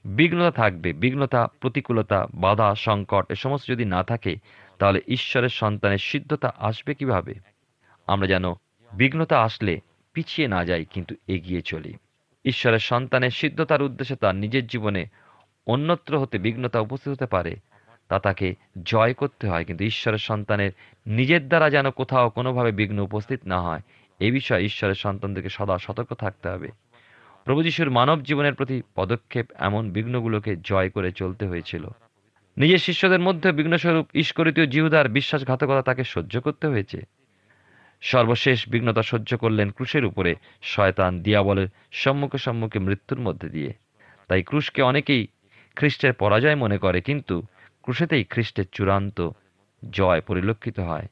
বিঘ্নতা 0.05 0.51
থাকবে, 0.51 0.93
বিঘ্নতা, 0.93 1.47
প্রতিকূলতা, 1.59 2.27
বাধা, 2.33 2.75
সংকট, 2.75 3.31
এ 3.31 3.35
সমস্ত 3.35 3.67
যদি 3.67 3.85
না 3.85 4.03
থাকে, 4.03 4.35
তাহলে 4.79 5.01
ঈশ্বরের 5.07 5.49
সন্তানের 5.49 5.97
সিদ্ধতা 5.97 6.53
আসবে 6.57 6.93
কীভাবে? 6.93 7.33
আমরা 8.07 8.27
যেন 8.27 8.53
বিঘ্নতা 8.93 9.41
আসলে 9.41 9.79
পিছিয়ে 10.13 10.47
না 10.47 10.65
যাই, 10.65 10.85
কিন্তু 10.85 11.15
এগিয়ে 11.27 11.61
চলি। 11.61 11.93
ঈশ্বরের 12.45 12.79
সন্তানের 12.79 13.29
সিদ্ধতার 13.29 13.81
উদ্দেশ্যে 13.81 14.15
তার 14.15 14.35
নিজের 14.35 14.67
জীবনে 14.67 15.05
অন্যত্র 15.67 16.19
হতে 16.19 16.37
বিঘ্নতা 16.37 16.79
উপস্থিত 16.79 17.13
হতে 17.13 17.25
পারে, 17.25 17.55
তা 18.07 18.19
তাকে 18.19 18.55
জয় 18.83 19.13
করতে 19.13 19.47
হয়। 19.47 19.65
কিন্তু 19.65 19.83
ঈশ্বরের 19.83 20.17
সন্তানের 20.17 20.71
নিজের 21.07 21.47
দ্বারা 21.47 21.69
যেন 21.69 21.91
কোথাও 21.91 22.29
কোনোভাবে 22.29 22.71
বিঘ্ন 22.71 22.99
উপস্থিত 22.99 23.39
না 23.45 23.61
হয় 23.61 23.81
এ 24.19 24.31
বিষয়ে 24.31 24.65
ঈশ্বরের 24.65 24.95
সন্তানদেরকে 24.95 25.49
সদা 25.49 25.77
সতর্ক 25.77 26.13
থাকতে 26.13 26.49
হবে। 26.49 26.69
প্রভু 27.45 27.63
যিশুর 27.63 27.89
মানব 27.89 28.21
জীবনের 28.21 28.53
প্রতি 28.53 28.81
পদক্ষেপ 28.95 29.51
এমন 29.59 29.91
বিঘ্নগুলোকে 29.91 30.55
জয় 30.63 30.89
করে 30.89 31.11
চলতে 31.11 31.47
হয়েছিল। 31.47 31.87
নিজের 32.57 32.77
শিষ্যদের 32.77 33.19
মধ্যে 33.19 33.51
বিঘ্নস্বরূপ 33.51 34.07
ঈশ্বরিতীয় 34.13 34.67
জিহুদার 34.67 35.09
বিশ্বাসঘাতকতা 35.09 35.81
তাকে 35.81 36.03
সহ্য 36.03 36.41
করতে 36.41 36.67
হয়েছে। 36.67 37.01
সর্বশেষ 38.01 38.69
বিঘ্নতা 38.69 39.01
সহ্য 39.01 39.37
করলেন 39.37 39.71
ক্রুশের 39.71 40.05
উপরে, 40.05 40.35
শয়তান 40.61 41.21
দিয়াবলের 41.21 41.67
সম্মুখে 41.91 42.37
সম্মুখে 42.37 42.79
মৃত্যুর 42.79 43.19
মধ্যে 43.19 43.49
দিয়ে। 43.49 43.73
তাই 44.27 44.43
ক্রুশকে 44.43 44.81
অনেকেই 44.81 45.27
খ্রিস্টের 45.75 46.13
পরাজয় 46.13 46.55
মনে 46.55 46.77
করে, 46.77 47.01
কিন্তু 47.01 47.41
ক্রুশেতেই 47.81 48.23
খ্রিস্টের 48.23 48.65
চূড়ান্ত 48.71 49.29
জয় 49.89 50.21
পরিলক্ষিত 50.21 50.79
হয়। 50.79 51.07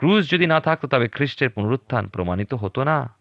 ক্রুশ 0.00 0.30
যদি 0.30 0.46
না 0.46 0.60
থাকতো, 0.60 0.88
তবে 0.88 1.08
খ্রিস্টের 1.08 1.50
পুনরুত্থান 1.50 2.08
প্রমাণিত 2.08 2.54
হতো 2.54 2.84
না। 2.84 3.14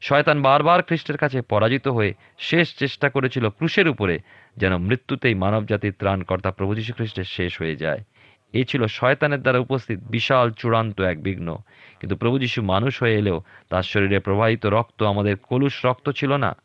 শয়তান 0.00 0.42
বারবার 0.42 0.82
খ্রিস্টের 0.82 1.16
কাছে 1.16 1.42
পরাজিত 1.42 1.88
হয়ে 1.88 2.14
শেষ 2.38 2.74
চেষ্টা 2.78 3.10
করেছিল 3.10 3.48
ক্রুশের 3.48 3.88
উপরে, 3.88 4.18
যেন 4.56 4.76
মৃত্যুতেই 4.76 5.34
মানব 5.34 5.54
মানবজাতির 5.54 5.92
ত্রাণকর্তা 5.92 6.50
প্রভু 6.50 6.74
যীশু 6.74 6.92
খ্রিস্টের 6.92 7.24
শেষ 7.24 7.60
হয়ে 7.60 7.76
যায়। 7.76 8.00
এই 8.52 8.64
ছিল 8.64 8.86
শয়তানের 8.86 9.42
দ্বারা 9.42 9.58
উপস্থিত 9.58 9.98
বিশাল, 10.02 10.50
চূড়ান্ত 10.50 11.00
এক 11.00 11.22
বিঘ্ন। 11.22 11.58
কিন্তু 12.00 12.16
প্রভু 12.16 12.38
যীশু 12.38 12.62
মানুষ 12.62 13.02
হয়ে 13.02 13.14
এলেও 13.14 13.42
তার 13.70 13.82
শরীরে 13.82 14.18
প্রবাহিত 14.18 14.66
রক্ত 14.66 15.02
আমাদের 15.02 15.36
কলুষ 15.36 15.86
রক্ত 15.86 16.10
ছিল 16.10 16.36
না। 16.36 16.56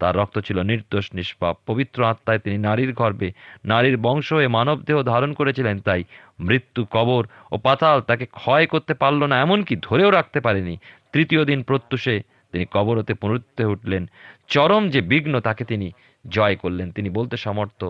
তার 0.00 0.16
রক্ত 0.16 0.36
ছিল 0.38 0.58
নির্দোষ, 0.62 1.06
নিষ্পাপ। 1.14 1.54
পবিত্র 1.66 1.98
আত্মায় 2.04 2.42
তিনি 2.44 2.56
নারীর 2.58 2.92
গর্ভে 2.92 3.28
নারীর 3.64 3.96
বংশ 3.96 4.28
হয়ে 4.32 4.48
মানব 4.48 4.76
দেহ 4.88 4.96
ধারণ 5.02 5.30
করেছিলেন, 5.32 5.76
তাই 5.80 6.02
মৃত্যু 6.40 6.82
কবর 6.90 7.22
ও 7.52 7.56
পাতাল 7.66 7.98
তাকে 8.00 8.26
ক্ষয় 8.38 8.66
করতে 8.66 8.94
পারল 8.94 9.20
না, 9.26 9.36
এমনকি 9.40 9.74
ধরেও 9.86 10.10
রাখতে 10.10 10.38
পারেনি। 10.40 10.74
তৃতীয় 11.12 11.42
দিন 11.44 11.60
প্রত্যুষে 11.62 12.14
তিনি 12.52 12.64
কবর 12.70 12.94
হতে 12.98 13.14
পুনরুত্থে 13.14 13.64
উঠলেন। 13.64 14.02
চরম 14.48 14.82
যে 14.88 15.00
বিঘ্ন 15.00 15.34
তাকে 15.40 15.64
তিনি 15.64 15.88
জয় 16.24 16.56
করলেন, 16.56 16.88
তিনি 16.92 17.08
বলতে 17.10 17.36
সমর্থ, 17.36 17.80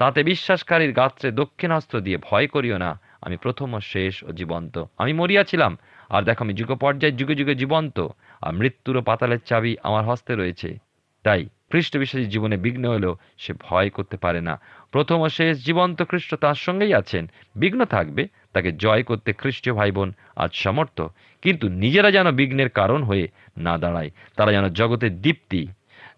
তাতে 0.00 0.20
বিশ্বাসকারীর 0.22 0.92
গাত্রে 0.92 1.28
দক্ষিণাস্ত্র 1.30 2.00
দিয়ে 2.00 2.18
ভয় 2.28 2.46
করিও 2.46 2.78
না, 2.78 2.90
আমি 3.20 3.36
প্রথম 3.36 3.68
ও 3.74 3.80
শেষ 3.92 4.14
ও 4.24 4.30
জীবন্ত। 4.32 4.74
আমি 4.98 5.12
মরিয়াছিলাম 5.12 5.72
আর 6.10 6.22
দেখো 6.22 6.44
আমি 6.44 6.54
যুগ 6.54 6.70
পর্যায়ে 6.74 7.18
যুগে 7.18 7.34
যুগে 7.34 7.54
জীবন্ত, 7.54 7.96
আর 8.42 8.52
মৃত্যুর 8.52 8.96
ও 8.96 9.02
পাতালের 9.02 9.40
চাবি 9.44 9.72
আমার 9.82 10.04
হস্তে 10.04 10.32
রয়েছে। 10.34 10.85
তাই 11.26 11.42
খ্রিস্ট 11.70 11.92
বিশ্বাসী 11.96 12.24
জীবনে 12.24 12.56
বিঘ্ন 12.56 12.84
হলেও 12.88 13.14
সে 13.38 13.52
ভয় 13.52 13.88
করতে 13.90 14.16
পারে 14.16 14.40
না। 14.40 14.54
প্রথম 14.90 15.18
ও 15.20 15.28
শেষ 15.28 15.54
জীবন্ত 15.66 16.02
খ্রিস্ট 16.02 16.34
তার 16.34 16.54
সঙ্গেই 16.54 16.94
আছেন। 16.94 17.24
বিঘ্ন 17.56 17.80
থাকবে, 17.84 18.22
তাকে 18.52 18.72
জয় 18.72 19.02
করতে 19.02 19.32
খ্রিস্টীয় 19.32 19.74
ভাই 19.76 19.90
বোন 19.90 20.12
আজ 20.36 20.50
সমর্থ। 20.54 20.98
কিন্তু 21.42 21.68
নিজেরা 21.68 22.10
যেন 22.10 22.28
বিঘ্নের 22.30 22.70
কারণ 22.70 23.02
হয়ে 23.02 23.28
না 23.58 23.78
দাঁড়ায়, 23.78 24.10
তারা 24.36 24.50
যেন 24.52 24.68
জগতের 24.68 25.22
দীপ্তি, 25.22 25.66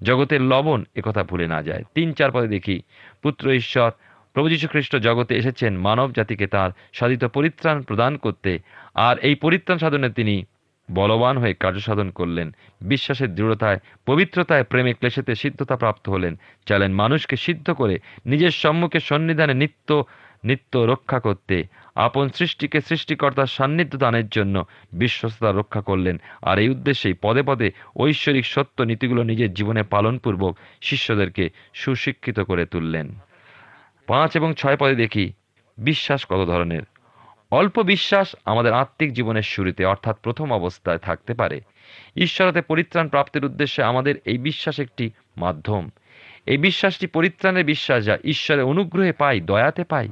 জগতের 0.03 0.43
লবণ 0.43 0.81
একথা 0.97 1.23
ভুলে 1.25 1.47
না 1.47 1.63
যায়। 1.63 1.83
তিন 1.95 2.13
চার 2.13 2.31
পদে 2.33 2.49
দেখি, 2.49 2.77
পুত্র 3.23 3.45
ঈশ্বর, 3.53 3.91
প্রভু 4.33 4.49
যীশু 4.49 4.69
খ্রিস্ট 4.69 4.97
জগতে 4.97 5.35
এসেছেন 5.37 5.73
মানব 5.79 6.09
জাতিকে 6.13 6.47
তার 6.47 6.71
সাধিত 6.93 7.25
পরিত্রাণ 7.25 7.83
প্রদান 7.83 8.17
করতে। 8.17 8.59
আর 8.95 9.19
এই 9.19 9.35
পরিত্রাণ 9.35 9.79
সাধনে 9.79 10.09
তিনি 10.11 10.45
বলবান 10.93 11.39
হয়ে 11.39 11.55
কার্যসাধন 11.55 12.11
করলেন। 12.11 12.55
বিশ্বাসের 12.81 13.35
দৃঢ়তায়, 13.35 13.79
পবিত্রতায় 14.07 14.65
প্রেমে 14.65 14.93
ক্লেশেতে 14.93 15.35
সিদ্ধতা 15.35 15.77
প্রাপ্ত 15.77 16.09
হলেন। 16.09 16.39
চাইলেন 16.67 16.93
মানুষকে 16.93 17.37
সিদ্ধ 17.37 17.71
করে 17.71 17.99
নিজের 18.27 18.51
সম্মুখে 18.51 19.01
সন্নিধানে 19.01 19.55
নিত্য 19.55 20.05
নিত্য 20.45 20.79
রক্ষা 20.79 21.21
করতে। 21.21 21.67
আপন 21.95 22.29
সৃষ্টিকে 22.29 22.81
সৃষ্টিকর্তার 22.81 23.47
সান্নিধ্য 23.47 23.99
দানের 23.99 24.29
জন্য 24.29 24.65
বিশ্বস্ততা 24.93 25.53
রক্ষা 25.53 25.81
করলেন। 25.81 26.21
আর 26.43 26.59
এই 26.59 26.69
উদ্দেশ্যেই 26.69 27.15
পদে 27.23 27.43
পদে 27.43 27.71
ঐশ্বরিক 27.97 28.47
সত্য 28.47 28.83
নীতিগুলো 28.83 29.23
নিজের 29.23 29.55
জীবনে 29.55 29.83
পালনপূর্বক 29.83 30.59
শিষ্যদেরকে 30.81 31.51
সুশিক্ষিত 31.75 32.41
করে 32.41 32.67
তুললেন। 32.67 33.19
পাঁচ 34.07 34.37
এবং 34.37 34.55
ছয় 34.55 34.77
পদে 34.77 34.95
দেখি, 34.95 35.33
বিশ্বাস 35.79 36.27
কত 36.27 36.47
ধরনের? 36.47 36.83
অল্প 37.51 37.83
বিশ্বাস 37.83 38.37
আমাদের 38.45 38.73
আত্মিক 38.73 39.13
জীবনের 39.13 39.43
শুরুতে, 39.43 39.85
অর্থাৎ 39.85 40.17
প্রথম 40.23 40.53
অবস্থায় 40.53 40.99
থাকতে 40.99 41.35
পারে। 41.35 41.61
ঈশ্বরতে 42.17 42.61
পরিত্রাণ 42.61 43.09
প্রাপ্তির 43.09 43.45
উদ্দেশ্যে 43.45 43.83
আমাদের 43.83 44.15
এই 44.25 44.39
বিশ্বাস 44.39 44.81
একটি 44.81 45.11
মাধ্যম। 45.37 45.89
এই 46.47 46.57
বিশ্বাসটি 46.57 47.07
পরিত্রাণের 47.07 47.65
বিশ্বাস 47.65 48.05
যা 48.05 48.19
ঈশ্বরের 48.25 48.65
অনুগ্রহে 48.65 49.13
পাই, 49.13 49.41
দয়াতে 49.41 49.85
পাই। 49.85 50.09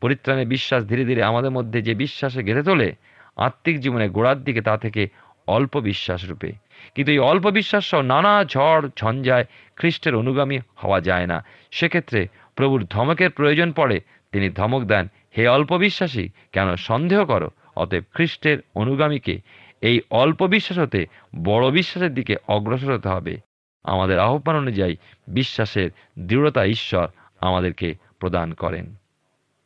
পরিত্রাণের 0.00 0.46
বিশ্বাস 0.46 0.84
ধীরে 0.84 1.04
ধীরে 1.04 1.22
আমাদের 1.22 1.50
মধ্যে 1.50 1.82
যে 1.82 1.94
বিশ্বাসে 1.94 2.42
গেঁথে 2.42 2.62
তোলে, 2.62 2.94
আত্মিক 3.36 3.80
জীবনে 3.80 4.08
গোড়ার 4.08 4.44
দিকে 4.44 4.60
তা 4.60 4.78
থেকে 4.78 5.08
অল্প 5.46 5.80
বিশ্বাস 5.80 6.24
রূপে। 6.24 6.52
কিন্তু 6.94 7.12
এই 7.12 7.18
অল্প 7.18 7.50
বিশ্বাস 7.50 7.90
সহ 7.90 8.00
নানা 8.00 8.44
ঝড়, 8.44 8.88
ঝঞ্ঝায় 8.98 9.44
খ্রিস্টের 9.76 10.14
অনুগামী 10.14 10.58
হওয়া 10.58 11.00
যায় 11.00 11.26
না। 11.26 11.44
সেক্ষেত্রে 11.70 12.28
প্রভুর 12.54 12.84
ধমকের 12.84 13.30
প্রয়োজন 13.30 13.72
পড়ে, 13.72 14.00
তিনি 14.32 14.50
ধমক 14.50 14.84
দেন 14.84 15.08
হে 15.38 15.48
অল্প 15.48 15.76
বিশ্বাসী 15.76 16.28
কেন 16.52 16.76
সন্দেহ 16.76 17.24
করো? 17.24 17.50
অতএব 17.76 18.04
খ্রিস্টের 18.14 18.58
অনুগামীকে 18.74 19.40
এই 19.80 20.00
অল্প 20.10 20.46
বিশ্বাস 20.46 20.78
হতে 20.78 21.06
বড় 21.44 21.70
বিশ্বাসের 21.70 22.14
দিকে 22.14 22.36
অগ্রসর 22.48 22.94
হতে 22.94 23.08
হবে। 23.08 23.36
আমাদের 23.84 24.18
আহ্বান 24.18 24.56
অনুযায়ী 24.56 24.96
বিশ্বাসের 25.28 25.90
দৃঢ়তা 26.18 26.64
ঈশ্বর 26.64 27.08
আমাদেরকে 27.40 27.94
প্রদান 28.18 28.54
করেন। 28.54 28.94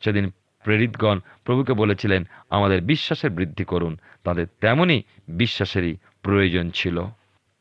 সেদিন 0.00 0.30
প্রেরিতগণ 0.62 1.20
প্রভুকে 1.44 1.72
বলেছিলেন, 1.72 2.24
আমাদের 2.50 2.80
বিশ্বাসের 2.80 3.30
বৃদ্ধি 3.30 3.64
করুন। 3.64 3.98
তাদের 4.24 4.46
তেমনই 4.60 5.02
বিশ্বাসেরই 5.28 5.96
প্রয়োজন 6.22 6.70
ছিল। 6.70 7.04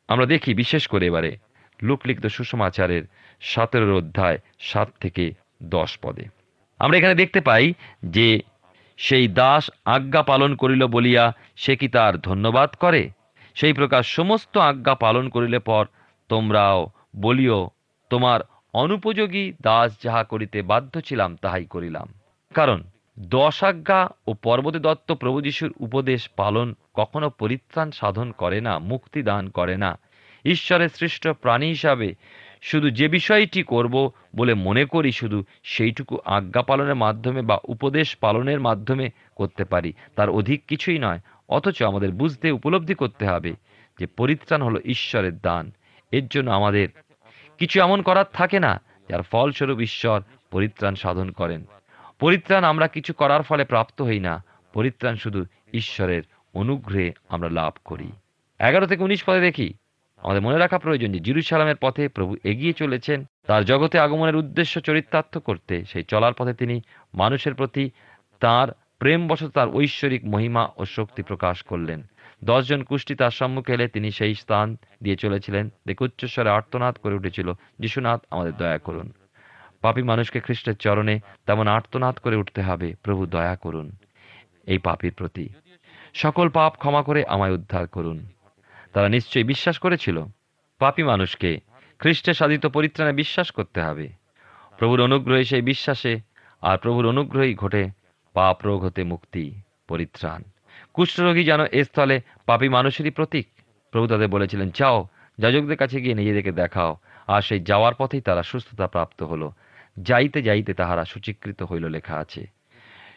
আমরা 0.07 0.25
দেখি 0.25 0.53
বিশেষ 0.53 0.87
করে 0.87 1.05
এবারে 1.05 1.37
লোকলিখিত 1.83 2.25
সুসমাচারের 2.25 3.03
সতেরোর 3.41 3.93
অধ্যায় 3.93 4.37
সাত 4.59 4.89
থেকে 4.99 5.31
দশ 5.63 5.97
পদে। 6.01 6.42
আমরা 6.79 6.97
এখানে 6.97 7.15
দেখতে 7.15 7.41
পাই 7.41 7.73
যে 8.05 8.39
সেই 8.97 9.27
দাস 9.27 9.71
আজ্ঞা 9.85 10.23
পালন 10.23 10.55
করিল 10.55 10.87
বলিয়া 10.87 11.33
সে 11.55 11.75
কি 11.75 11.87
তার 11.87 12.17
ধন্যবাদ 12.17 12.69
করে? 12.69 13.09
সেই 13.55 13.73
প্রকার 13.73 14.03
সমস্ত 14.03 14.57
আজ্ঞা 14.57 14.95
পালন 14.95 15.29
করিলে 15.29 15.59
পর 15.59 15.85
তোমরাও 16.29 16.87
বলিও, 17.15 17.69
তোমার 18.09 18.39
অনুপযোগী 18.73 19.53
দাস 19.61 20.03
যাহা 20.03 20.23
করিতে 20.23 20.61
বাধ্য 20.61 21.01
ছিলাম, 21.01 21.35
তাহাই 21.35 21.65
করিলাম। 21.65 22.07
কারণ 22.53 22.83
দশ 23.19 23.63
আজ্ঞা 23.63 24.09
ও 24.27 24.33
পর্বতে 24.33 24.79
দত্ত 24.79 25.11
প্রভু 25.11 25.41
যিশুর 25.41 25.73
উপদেশ 25.79 26.29
পালন 26.29 26.75
কখনো 26.93 27.29
পরিত্রাণ 27.29 27.91
সাধন 27.91 28.31
করে 28.31 28.61
না, 28.61 28.79
মুক্তি 28.79 29.23
দান 29.23 29.49
করে 29.49 29.77
না। 29.77 29.99
ঈশ্বরের 30.45 30.89
সৃষ্ট 30.89 31.27
প্রাণী 31.27 31.67
হিসাবে 31.67 32.15
শুধু 32.63 32.89
যে 32.89 33.07
বিষয়টি 33.07 33.63
করব 33.63 34.11
বলে 34.35 34.53
মনে 34.53 34.85
করি, 34.85 35.11
শুধু 35.11 35.43
সেইটুকু 35.63 36.17
আজ্ঞা 36.25 36.61
পালনের 36.61 36.95
মাধ্যমে 36.95 37.41
বা 37.41 37.59
উপদেশ 37.67 38.15
পালনের 38.15 38.59
মাধ্যমে 38.59 39.09
করতে 39.35 39.63
পারি। 39.63 39.93
তার 40.15 40.29
অধিক 40.29 40.63
কিছুই 40.67 40.97
নয়, 40.97 41.19
অথচ 41.49 41.83
আমাদের 41.83 42.11
বুঝতে 42.11 42.51
উপলব্ধি 42.51 42.93
করতে 42.93 43.27
হবে 43.27 43.53
যে 43.99 44.05
পরিত্রাণ 44.05 44.61
হলো 44.61 44.79
ঈশ্বরের 44.85 45.37
দান। 45.37 45.71
এর 46.11 46.27
জন্য 46.27 46.51
আমাদের 46.51 46.87
কিছু 47.57 47.81
এমন 47.81 48.01
করার 48.01 48.25
থাকে 48.33 48.59
না, 48.59 48.81
যার 49.09 49.21
ফলস্বরূপ 49.21 49.79
ঈশ্বর 49.79 50.21
পরিত্রাণ 50.51 50.95
সাধন 50.95 51.31
করেন। 51.31 51.65
পরিত্রাণ 52.19 52.63
আমরা 52.63 52.87
কিছু 52.87 53.13
করার 53.13 53.41
ফলে 53.41 53.65
প্রাপ্ত 53.65 54.01
হই 54.01 54.19
না, 54.19 54.43
পরিত্রাণ 54.73 55.15
শুধু 55.15 55.45
ঈশ্বরের 55.73 56.23
অনুগ্রহে 56.53 57.11
আমরা 57.29 57.49
লাভ 57.49 57.73
করি। 57.85 58.11
এগারো 58.59 58.85
থেকে 58.85 59.03
উনিশ 59.03 59.23
পদে 59.23 59.41
দেখি 59.41 59.73
আমাদের 60.23 60.41
মনে 60.41 60.57
রাখা 60.57 60.77
প্রয়োজন 60.77 61.11
যে 61.11 61.19
জিরুসালামের 61.19 61.75
পথে 61.75 62.07
প্রভু 62.07 62.35
এগিয়ে 62.43 62.73
চলেছেন। 62.73 63.25
তার 63.47 63.65
জগতে 63.65 63.99
আগমনের 63.99 64.35
উদ্দেশ্য 64.35 64.81
চরিতার্থ 64.81 65.37
করতে, 65.37 65.85
সেই 65.85 66.03
চলার 66.03 66.33
পথে 66.33 66.53
তিনি 66.53 66.81
মানুষের 67.13 67.53
প্রতি 67.53 67.89
তার 68.39 68.67
প্রেমবশত 68.99 69.47
তার 69.47 69.69
ঐশ্বরিক 69.69 70.25
মহিমা 70.25 70.69
ও 70.77 70.85
শক্তি 70.85 71.23
প্রকাশ 71.23 71.63
করলেন। 71.63 72.07
দশজন 72.43 72.83
কুষ্টি 72.83 73.15
তার 73.15 73.31
সম্মুখে 73.31 73.73
এলে 73.73 73.87
তিনি 73.87 74.11
সেই 74.11 74.35
স্থান 74.35 74.77
দিয়ে 75.01 75.15
চলেছিলেন। 75.15 75.69
দেখে 75.87 76.03
উচ্চস্বরে 76.03 76.49
আর্তনাদ 76.49 76.97
করে 77.03 77.15
উঠেছিল, 77.15 77.53
যিশুনাথ, 77.79 78.21
আমাদের 78.29 78.53
দয়া 78.57 78.77
করুন। 78.77 79.13
পাপী 79.81 80.01
মানুষকে 80.01 80.39
খ্রিস্টের 80.39 80.75
চরণে 80.75 81.19
তেমন 81.45 81.67
আর্তনাদ 81.67 82.15
করে 82.17 82.35
উঠতে 82.35 82.61
হবে, 82.61 82.95
প্রভু 83.03 83.25
দয়া 83.25 83.55
করুন 83.55 83.91
এই 84.67 84.77
পাপীর 84.77 85.13
প্রতি। 85.13 85.49
সকল 86.13 86.49
পাপ 86.49 86.71
ক্ষমা 86.77 87.03
করে 87.03 87.25
আমায় 87.25 87.51
উদ্ধার 87.51 87.87
করুন। 87.87 88.32
তারা 88.93 89.09
নিশ্চয়ই 89.09 89.43
বিশ্বাস 89.43 89.79
করেছিল। 89.79 90.23
পাপী 90.79 91.03
মানুষকে 91.03 91.59
খ্রিস্টের 91.99 92.33
সাধিত 92.33 92.65
পরিত্রাণে 92.65 93.13
বিশ্বাস 93.13 93.51
করতে 93.51 93.81
হবে। 93.81 94.09
প্রভুর 94.77 95.01
অনুগ্রহে 95.01 95.43
সেই 95.43 95.61
বিশ্বাসে 95.61 96.19
আর 96.61 96.77
প্রভুর 96.77 97.09
অনুগ্রহেই 97.09 97.55
ঘটে 97.55 97.89
পাপ 98.33 98.65
রোগ 98.65 98.83
হতে 98.83 99.03
মুক্তি, 99.03 99.61
পরিত্রাণ। 99.87 100.43
কুষ্ঠরোগী 100.93 101.43
যেন 101.43 101.65
এ 101.65 101.83
স্থলে 101.83 102.21
পাপী 102.45 102.69
মানুষেরই 102.69 103.09
প্রতীক। 103.09 103.47
প্রভু 103.91 104.07
তাদের 104.07 104.27
বলেছিলেন, 104.27 104.69
যাও, 104.69 105.07
যাজকদের 105.37 105.77
কাছে 105.77 106.01
গিয়ে 106.01 106.13
নিজেদেরকে 106.13 106.51
দেখাও। 106.51 106.97
আর 107.27 107.41
সেই 107.41 107.59
যাওয়ার 107.59 107.93
পথেই 107.97 108.21
তারা 108.21 108.43
সুস্থতা 108.43 108.87
প্রাপ্ত 108.87 109.23
হলো। 109.23 109.51
যাইতে 109.99 110.41
যাইতে 110.41 110.73
তাহারা 110.73 111.05
সুচিকৃত 111.05 111.63
হইল 111.63 111.89
লেখা 111.89 112.15
আছে। 112.15 112.47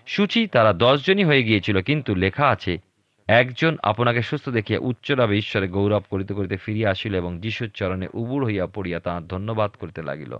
সূচি 0.06 0.46
তারা 0.46 0.72
দশজনই 0.72 1.24
হয়ে 1.24 1.42
গিয়েছিল, 1.42 1.82
কিন্তু 1.82 2.14
লেখা 2.14 2.48
আছে 2.48 2.78
একজন 3.28 3.76
আপনাকে 3.82 4.22
সুস্থ 4.22 4.48
দেখিয়া 4.48 4.78
উচ্চরাবে 4.80 5.38
ঈশ্বরে 5.38 5.68
গৌরব 5.68 6.02
করিতে 6.10 6.34
করিতে 6.34 6.56
ফিরিয়া 6.56 6.90
আসিল 6.90 7.14
এবং 7.14 7.40
যিশুর 7.40 7.70
চরণে 7.74 8.08
উবুর 8.14 8.44
হইয়া 8.44 8.66
পড়িয়া 8.66 9.00
তাঁর 9.00 9.26
ধন্যবাদ 9.26 9.70
করিতে 9.70 10.02
লাগিল। 10.02 10.38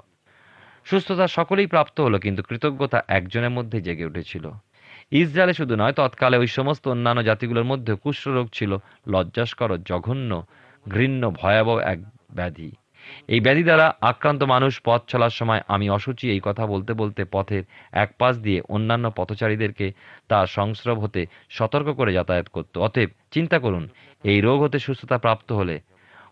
সুস্থতা 0.84 1.26
সকলেই 1.26 1.66
প্রাপ্ত 1.66 2.00
হলো, 2.00 2.18
কিন্তু 2.18 2.42
কৃতজ্ঞতা 2.42 3.02
একজনের 3.08 3.50
মধ্যে 3.50 3.80
জেগে 3.80 4.04
উঠেছিল। 4.04 4.50
ইসরায়েলে 5.10 5.54
শুধু 5.54 5.76
নয়, 5.76 5.92
তৎকালে 5.92 6.36
ওই 6.36 6.46
সমস্ত 6.46 6.88
অন্যান্য 6.88 7.24
জাতিগুলোর 7.24 7.64
মধ্যে 7.64 7.94
কুষ্ঠরোগ 7.94 8.48
ছিল, 8.52 8.76
লজ্জাস্কর, 9.06 9.78
জঘন্য, 9.78 10.46
ঘৃণ্য, 10.90 11.30
ভয়াবহ 11.30 11.78
এক 11.78 11.98
ব্যাধি। 12.34 12.72
এই 13.28 13.40
ব্যাধি 13.40 13.62
দ্বারা 13.62 13.86
আক্রান্ত 14.00 14.42
মানুষ 14.44 14.72
পথ 14.84 15.00
চলার 15.08 15.30
সময় 15.30 15.60
আমি 15.68 15.90
অসুচি 15.90 16.26
এই 16.30 16.40
কথা 16.44 16.66
বলতে 16.66 16.92
বলতে 16.94 17.22
পথের 17.24 17.62
এক 17.92 18.10
পাশ 18.18 18.34
দিয়ে 18.38 18.60
অন্যান্য 18.68 19.06
পথচারীদেরকে 19.10 19.86
তার 20.28 20.46
সংস্রব 20.46 20.98
হতে 21.00 21.20
সতর্ক 21.50 21.88
করে 21.90 22.10
যাতায়াত 22.12 22.48
করত। 22.48 22.78
অতএব 22.78 23.10
চিন্তা 23.30 23.58
করুন, 23.58 23.84
এই 24.24 24.40
রোগ 24.40 24.58
হতে 24.62 24.78
সুস্থতা 24.78 25.16
প্রাপ্ত 25.18 25.48
হলে 25.52 25.76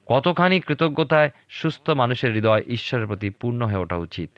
কতখানি 0.06 0.56
কৃতজ্ঞতায় 0.60 1.30
সুস্থ 1.50 1.86
মানুষের 1.90 2.30
হৃদয় 2.32 2.62
ঈশ্বরের 2.68 3.06
প্রতি 3.06 3.28
পূর্ণ 3.30 3.60
হয়ে 3.66 3.82
ওঠা 3.84 3.96
উচিত। 3.96 4.30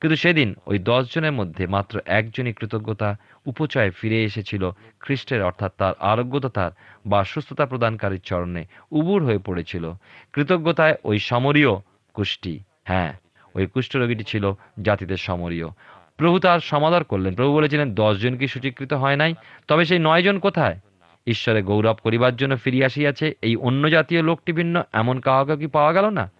কিন্তু 0.00 0.16
সেদিন 0.16 0.54
ওই 0.66 0.78
দশ 0.78 1.14
জনের 1.14 1.32
মধ্যে 1.32 1.66
মাত্র 1.66 2.00
একজনই 2.06 2.52
কৃতজ্ঞতা, 2.52 3.16
উপচয় 3.46 3.90
ফিরে 3.90 4.24
এসেছিল 4.24 4.70
খ্রিস্টের, 5.00 5.42
অর্থাৎ 5.42 5.72
তার 5.78 5.94
আরোগ্যতার 5.98 6.70
বা 7.06 7.24
সুস্থতা 7.24 7.66
প্রদানকারীর 7.66 8.20
চরণে 8.20 8.64
উবুর 8.90 9.24
হয়ে 9.24 9.38
পড়েছিল। 9.38 9.92
কৃতজ্ঞতায় 10.32 10.94
ওই 11.04 11.18
সমরীয় 11.18 11.70
কুষ্টি 12.14 12.60
হ্যাঁ 12.84 13.12
ওই 13.54 13.66
কুষ্ঠরোগীটি 13.66 14.24
ছিল 14.24 14.52
জাতিদের 14.82 15.16
সমরীয়। 15.16 15.68
প্রভু 16.16 16.38
তার 16.38 16.60
সমাদর 16.60 17.04
করলেন। 17.04 17.34
প্রভু 17.34 17.54
বলেছিলেন 17.54 17.94
দশজন 17.94 18.36
কি 18.36 18.48
সূচীকৃত 18.48 18.92
হয় 18.92 19.16
নাই? 19.16 19.34
তবে 19.68 19.84
সেই 19.84 19.98
নয়জন 19.98 20.38
কোথায়? 20.38 20.80
ঈশ্বরে 21.26 21.62
গৌরব 21.62 21.96
করিবার 22.02 22.36
জন্য 22.36 22.56
ফিরিয়া 22.56 22.86
আসিয়াছে। 22.86 23.34
এই 23.42 23.56
অন্য 23.56 23.90
জাতীয় 23.90 24.22
লোকটি 24.22 24.52
ভিন্ন, 24.52 24.82
এমন 24.92 25.20
কাউকে 25.20 25.56
কি 25.56 25.66
পাওয়া 25.66 25.92
গেল 25.92 26.08
না? 26.08 26.30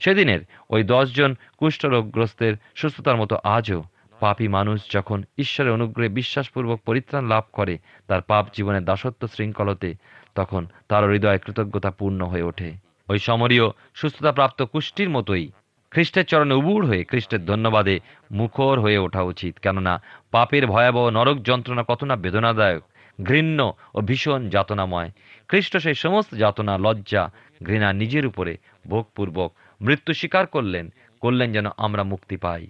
সেদিনের 0.00 0.40
ওই 0.70 0.82
দশজন 0.82 1.34
কুষ্ঠরোগগ্রস্তের 1.58 2.54
সুস্থতার 2.74 3.16
মতো 3.16 3.38
আজও 3.44 3.82
পাপী 4.20 4.48
মানুষ 4.48 4.92
যখন 4.92 5.22
ঈশ্বরের 5.38 5.72
অনুগ্রহে 5.72 6.08
বিশ্বাসপূর্বক 6.08 6.80
পরিত্রাণ 6.86 7.24
লাভ 7.26 7.44
করে 7.52 7.78
তার 8.08 8.22
পাপ 8.22 8.46
জীবনের 8.54 8.84
দাসত্ব 8.84 9.26
শৃঙ্খলতে, 9.26 9.94
তখন 10.34 10.66
তার 10.88 11.10
হৃদয় 11.10 11.38
কৃতজ্ঞতা 11.38 11.90
পূর্ণ 11.90 12.26
হয়ে 12.26 12.42
ওঠে। 12.42 12.72
ওই 13.08 13.18
সমরীয় 13.18 13.66
সুস্থতাপ্রাপ্ত 13.94 14.62
কুষ্টির 14.62 15.10
মতোই 15.10 15.52
খ্রিস্টের 15.90 16.24
চরণে 16.24 16.54
উবুড় 16.54 16.86
হয়ে 16.86 17.04
খ্রিস্টের 17.04 17.46
ধন্যবাদে 17.46 18.00
মুখর 18.32 18.80
হয়ে 18.80 18.98
ওঠা 18.98 19.22
উচিত। 19.22 19.58
কেননা 19.58 20.02
পাপের 20.30 20.66
ভয়াবহ 20.66 21.10
নরক 21.10 21.42
যন্ত্রণা 21.42 21.84
কত 21.88 22.04
না 22.04 22.16
বেদনাদায়ক, 22.16 22.82
ঘৃণ্য 23.22 23.72
ও 23.94 24.00
ভীষণ 24.00 24.48
যাতনাময়। 24.48 25.10
খ্রিস্ট 25.48 25.76
সেই 25.76 25.94
সমস্ত 25.94 26.34
যাতনা, 26.34 26.78
লজ্জা, 26.78 27.30
ঘৃণা 27.64 27.92
নিজের 27.92 28.26
উপরে 28.26 28.56
ভোগপূর্বক 28.88 29.52
মৃত্যু 29.80 30.14
স্বীকার 30.14 30.46
করলেন 30.46 30.88
করলেন 31.20 31.52
যেন 31.52 31.66
আমরা 31.76 32.02
মুক্তি 32.02 32.36
পাই। 32.36 32.66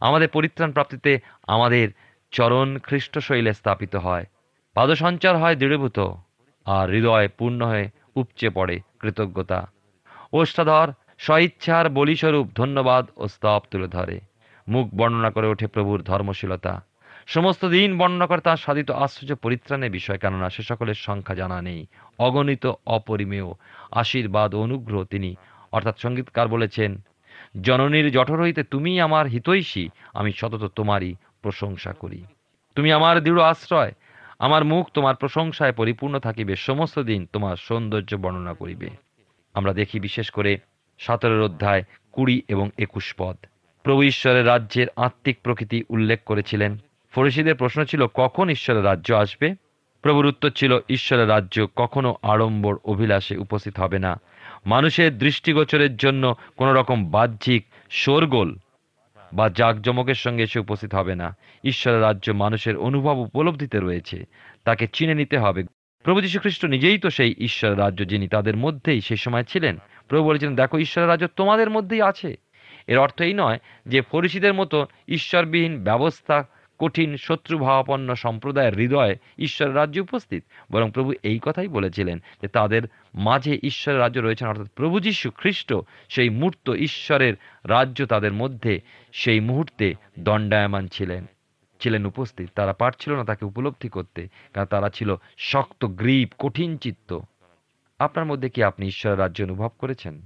আমাদের 0.00 0.28
পরিত্রাণ 0.28 0.72
প্রাপ্তিতে 0.72 1.20
আমাদের 1.46 1.88
চরণ 2.30 2.78
খ্রিস্ট 2.78 3.18
শৈলে 3.18 3.52
স্থাপিত 3.52 3.96
হয়। 3.96 4.24
পাদসঞ্চার 4.74 5.36
হয় 5.36 5.56
দৃঢ়ভূত 5.56 5.98
আর 6.64 6.90
হৃদয় 6.90 7.28
পূর্ণ 7.28 7.66
হয়ে 7.66 7.90
উপচে 8.16 8.50
পড়ে 8.50 8.80
কৃতজ্ঞতা। 9.00 9.70
ওষ্ঠাধর 10.32 10.92
স্বইচ্ছার 11.18 11.88
বলিস্বরূপ 11.88 12.48
ধন্যবাদ 12.54 13.06
ও 13.16 13.28
স্তব 13.28 13.60
তুলে 13.70 13.88
ধরে। 13.88 14.20
মুখ 14.68 14.94
বর্ণনা 14.94 15.30
করে 15.30 15.46
ওঠে 15.46 15.66
প্রভুর 15.66 16.02
ধর্মশীলতা। 16.02 16.84
সমস্ত 17.26 17.64
দিন 17.64 17.98
বর্ণনা 17.98 18.26
করে 18.26 18.40
তার 18.40 18.56
সাধিত 18.56 18.90
আশ্চর্য 18.90 19.34
পরিত্রাণের 19.34 19.90
বিষয়, 19.90 20.18
কেননা 20.18 20.50
সে 20.50 20.62
সকলের 20.62 20.94
সংখ্যা 20.94 21.34
জানা 21.34 21.62
নেই। 21.62 21.86
অগণিত 22.18 22.72
অপরিমেয় 22.86 23.52
আশীর্বাদ 23.90 24.54
অনুগ্রহ 24.54 25.04
তিনি 25.04 25.36
অর্থাৎ 25.76 25.98
সঙ্গীতকার 25.98 26.48
বলেছেন, 26.48 27.00
জননীর 27.62 28.10
জঠর 28.10 28.40
হইতে 28.40 28.62
তুমি 28.64 29.00
আমার 29.00 29.26
হিতৈষী, 29.26 29.88
আমি 30.14 30.32
সতত 30.32 30.72
তোমারই 30.76 31.14
প্রশংসা 31.42 31.92
করি। 31.92 32.24
তুমি 32.74 32.92
আমার 32.92 33.20
দৃঢ় 33.20 33.42
আশ্রয়, 33.42 33.92
আমার 34.38 34.64
মুখ 34.64 34.88
তোমার 34.94 35.14
প্রশংসায় 35.14 35.72
পরিপূর্ণ 35.72 36.18
থাকিবে, 36.18 36.56
সমস্ত 36.56 36.98
দিন 36.98 37.26
তোমার 37.32 37.56
সৌন্দর্য 37.56 38.16
বর্ণনা 38.16 38.54
করিবে। 38.54 38.90
আমরা 39.54 39.72
দেখি 39.72 40.00
বিশেষ 40.00 40.30
করে 40.30 40.58
সতেরোর 40.98 41.42
অধ্যায় 41.42 41.82
কুড়ি 42.12 42.42
এবং 42.48 42.70
একুশ 42.78 43.14
পদ। 43.18 43.36
প্রভু 43.82 44.02
ঈশ্বরের 44.02 44.46
রাজ্যের 44.46 44.86
আত্মিক 44.96 45.36
প্রকৃতি 45.42 45.84
উল্লেখ 45.88 46.20
করেছিলেন। 46.26 46.76
ফরিসিদের 47.10 47.54
প্রশ্ন 47.54 47.84
ছিল, 47.84 48.06
কখন 48.14 48.48
ঈশ্বরের 48.48 48.84
রাজ্য 48.84 49.14
আসবে? 49.14 49.54
প্রভুর 50.02 50.26
উত্তর 50.26 50.50
ছিল, 50.50 50.78
ঈশ্বরের 50.88 51.28
রাজ্য 51.28 51.66
কখনো 51.76 52.16
আড়ম্বর 52.22 52.76
অভিলাষে 52.84 53.36
উপস্থিত 53.36 53.78
হবে 53.78 53.98
না। 53.98 54.20
মানুষের 54.66 55.18
দৃষ্টিগোচরের 55.18 55.96
জন্য 55.96 56.34
কোনো 56.56 56.72
রকম 56.72 57.10
বাহ্যিক 57.10 57.66
শোরগোল 57.90 58.58
বা 59.32 59.48
জাঁকজমকের 59.48 60.14
সঙ্গে 60.14 60.42
এসে 60.42 60.60
উপস্থিত 60.60 60.94
হবে 60.94 61.14
না। 61.14 61.36
ঈশ্বরের 61.64 62.02
রাজ্য 62.02 62.30
মানুষের 62.30 62.76
অনুভব 62.76 63.16
উপলব্ধিতে 63.18 63.80
রয়েছে। 63.80 64.24
তাকে 64.64 64.86
চিনে 64.86 65.14
নিতে 65.14 65.38
হবে। 65.38 65.64
প্রভু 66.02 66.20
যীশু 66.20 66.40
খ্রিস্ট 66.40 66.64
নিজেই 66.64 66.98
তো 66.98 67.10
সেই 67.10 67.34
ঈশ্বরের 67.38 67.78
রাজ্য 67.78 68.08
যিনি 68.08 68.28
তাদের 68.28 68.56
মধ্যেই 68.56 69.00
সেই 69.00 69.16
সময় 69.16 69.44
ছিলেন। 69.44 69.78
প্রভু 70.08 70.28
বলেছিলেন, 70.28 70.54
দেখো 70.54 70.78
ঈশ্বরের 70.78 71.08
রাজ্য 71.08 71.26
তোমাদের 71.36 71.70
মধ্যেই 71.70 72.02
আছে। 72.02 72.36
এর 72.86 72.98
অর্থ 72.98 73.22
এই 73.22 73.34
নয় 73.34 73.58
যে 73.86 74.00
ফরিসিদের 74.00 74.54
মতো 74.54 74.86
ঈশ্বরবিহীন 75.08 75.84
ব্যবস্থা 75.84 76.44
কঠিন 76.78 77.16
শত্রুভাবাপন্ন 77.16 78.14
সম্প্রদায়ের 78.14 78.74
হৃদয়ে 78.74 79.16
ঈশ্বরের 79.38 79.74
রাজ্য 79.74 80.00
উপস্থিত। 80.00 80.44
বরং 80.72 80.90
প্রভু 80.90 81.12
এই 81.22 81.38
কথাই 81.42 81.68
বলেছিলেন 81.68 82.18
যে 82.42 82.48
তাদের 82.48 82.82
মাঝে 83.14 83.58
ঈশ্বরের 83.62 84.00
রাজ্য 84.00 84.20
রয়েছেন 84.20 84.48
অর্থাৎ 84.48 84.66
প্রভু 84.76 85.00
যীশু 85.00 85.30
খ্রিস্ট, 85.30 85.74
সেই 86.08 86.28
মূর্ত 86.28 86.70
ঈশ্বরের 86.70 87.34
রাজ্য 87.64 88.06
তাদের 88.06 88.32
মধ্যে 88.32 88.80
সেই 89.12 89.40
মুহূর্তে 89.40 89.94
দণ্ডায়মান 90.18 90.86
ছিলেন। 90.86 91.26
ছিলেন 91.80 92.06
উপস্থিত। 92.06 92.50
তারা 92.54 92.72
পারছিল 92.72 93.12
না 93.12 93.24
তাকে 93.24 93.44
উপলব্ধি 93.44 93.88
করতে, 93.88 94.28
কারণ 94.54 94.66
তারা 94.66 94.90
ছিল 94.90 95.16
শক্ত, 95.38 95.84
গ্রীব, 95.84 96.28
কঠিন 96.38 96.76
চিত্ত। 96.76 97.18
আপনার 97.98 98.24
মধ্যে 98.24 98.48
কি 98.48 98.62
আপনি 98.62 98.86
ঈশ্বরের 98.86 99.18
রাজ্য 99.18 99.44
অনুভব 99.44 99.70
করেছেন? 99.78 100.22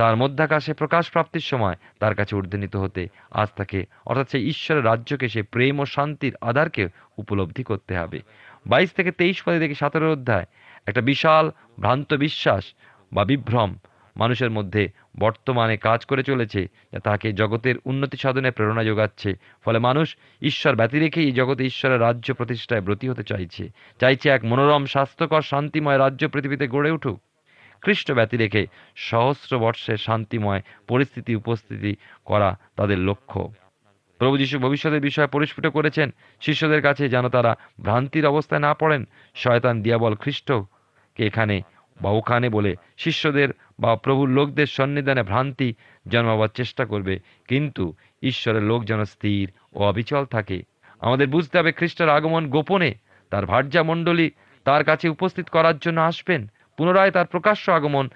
তার 0.00 0.14
মধ্যাকাশে 0.16 0.72
প্রকাশ 0.72 1.04
প্রাপ্তির 1.10 1.48
সময় 1.50 1.76
তার 2.00 2.14
কাছে 2.14 2.36
ঊর্ধ্বনীত 2.36 2.76
হতে 2.76 3.02
আজ 3.30 3.48
তাকে 3.56 3.86
অর্থাৎ 4.06 4.26
সেই 4.30 4.44
ঈশ্বরের 4.48 4.84
রাজ্যকে 4.84 5.26
সে 5.28 5.42
প্রেম 5.42 5.74
ও 5.80 5.84
শান্তির 5.86 6.34
আধারকে 6.40 6.82
উপলব্ধি 7.18 7.62
করতে 7.62 7.92
হবে। 7.96 8.18
বাইশ 8.66 8.90
থেকে 8.92 9.10
তেইশ 9.10 9.38
পদে 9.42 9.58
দেখি 9.58 9.74
সতেরো 9.74 10.08
অধ্যায়, 10.12 10.46
একটা 10.86 11.00
বিশাল 11.00 11.44
ভ্রান্ত 11.80 12.10
বিশ্বাস 12.14 12.64
বা 13.12 13.22
বিভ্রম 13.24 13.70
মানুষের 14.16 14.50
মধ্যে 14.50 14.82
বর্তমানে 15.18 15.76
কাজ 15.76 16.00
করে 16.04 16.22
চলেছে, 16.22 16.60
যা 16.92 16.98
তাকে 16.98 17.28
জগতের 17.32 17.76
উন্নতি 17.84 18.16
সাধনে 18.16 18.50
প্রেরণা 18.50 18.82
যোগাচ্ছে। 18.84 19.30
ফলে 19.64 19.78
মানুষ 19.78 20.16
ঈশ্বর 20.42 20.72
ব্যতি 20.74 20.98
রেখেই 20.98 21.30
জগতে 21.32 21.62
ঈশ্বরের 21.64 22.00
রাজ্য 22.00 22.28
প্রতিষ্ঠায় 22.34 22.80
ব্রতী 22.80 23.06
হতে 23.08 23.24
চাইছে 23.24 23.64
চাইছে 24.00 24.26
এক 24.28 24.42
মনোরম, 24.44 24.82
স্বাস্থ্যকর, 24.86 25.42
শান্তিময় 25.42 25.98
রাজ্য 25.98 26.22
পৃথিবীতে 26.28 26.66
গড়ে 26.68 26.90
উঠুক। 26.90 27.18
খ্রিস্ট 27.80 28.12
ব্যতি 28.12 28.36
রেখে 28.36 28.66
সহস্র 28.96 29.58
বর্ষের 29.58 29.96
শান্তিময় 29.96 30.62
পরিস্থিতি 30.88 31.34
উপস্থিতি 31.34 31.96
করা 32.24 32.58
তাদের 32.76 32.98
লক্ষ্য। 32.98 33.52
প্রভু 34.18 34.38
যীশু 34.38 34.58
ভবিষ্যতের 34.58 35.00
বিষয়ে 35.00 35.26
পরিস্ফুট 35.26 35.66
করেছেন। 35.66 36.10
শিষ্যদের 36.40 36.82
কাছে 36.82 37.08
যেন 37.08 37.28
তারা 37.28 37.56
ভ্রান্তির 37.80 38.26
অবস্থায় 38.26 38.60
না 38.60 38.74
পড়েন, 38.74 39.08
শয়তান 39.34 39.82
দিয়াবল 39.82 40.14
খ্রিস্টকে 40.14 41.26
এখানে 41.26 41.62
বা 42.00 42.10
ওখানে 42.10 42.48
বলে 42.48 42.74
শিষ্যদের 42.96 43.48
বা 43.80 43.96
প্রভুর 43.96 44.28
লোকদের 44.28 44.66
সন্নিধানে 44.66 45.22
ভ্রান্তি 45.22 45.74
জন্মাবার 46.08 46.48
চেষ্টা 46.48 46.84
করবে। 46.84 47.18
কিন্তু 47.48 47.94
ঈশ্বরের 48.22 48.62
লোক 48.62 48.84
যেন 48.84 49.04
স্থির 49.04 49.50
ও 49.72 49.82
অবিচল 49.82 50.24
থাকে। 50.24 50.62
আমাদের 51.00 51.28
বুঝতে 51.28 51.58
হবে 51.58 51.72
খ্রিস্টের 51.72 52.08
আগমন 52.08 52.50
গোপনে। 52.50 52.94
তার 53.30 53.46
ভার্যা 53.46 53.82
মণ্ডলী 53.82 54.30
তার 54.64 54.84
কাছে 54.84 55.08
উপস্থিত 55.08 55.48
করার 55.48 55.78
জন্য 55.78 56.00
আসবেন। 56.00 56.50
পুনরায় 56.80 57.10
তার 57.10 57.26
প্রকাশ্য 57.26 57.72
আগমন 57.72 58.08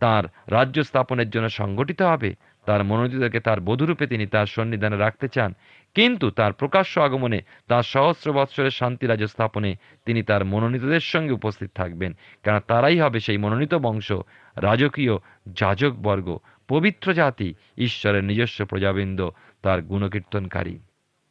তার 0.00 0.24
রাজ্য 0.46 0.84
স্থাপনের 0.84 1.30
জন্য 1.30 1.48
সংগঠিত 1.48 2.02
হবে। 2.02 2.34
তার 2.66 2.84
মনোনীতকে 2.84 3.40
তার 3.40 3.60
বধূরূপে 3.60 4.06
তিনি 4.06 4.26
তার 4.26 4.46
সন্নিধানে 4.46 4.96
রাখতে 4.96 5.28
চান। 5.28 5.54
কিন্তু 5.94 6.30
তার 6.30 6.52
প্রকাশ্য 6.52 7.00
আগমনে 7.00 7.42
তার 7.68 7.82
সহস্র 7.82 8.32
বৎসরের 8.32 8.70
শান্তি 8.70 9.06
রাজ্য 9.06 9.26
স্থাপনে 9.26 9.76
তিনি 10.04 10.22
তার 10.22 10.44
মনোনীতদের 10.44 11.00
সঙ্গে 11.00 11.32
উপস্থিত 11.32 11.70
থাকবেন। 11.74 12.16
কেন 12.42 12.58
তারাই 12.58 13.00
হবে 13.00 13.20
সেই 13.20 13.38
মনোনীত 13.38 13.74
বংশ, 13.74 14.12
রাজকীয় 14.56 15.12
যাজকবর্গ 15.48 16.38
পবিত্র 16.68 17.14
জাতি, 17.14 17.54
ঈশ্বরের 17.78 18.24
নিজস্ব 18.24 18.64
প্রজাবৃন্দ, 18.64 19.30
তার 19.62 19.82
গুণকীর্তনকারী। 19.82 20.78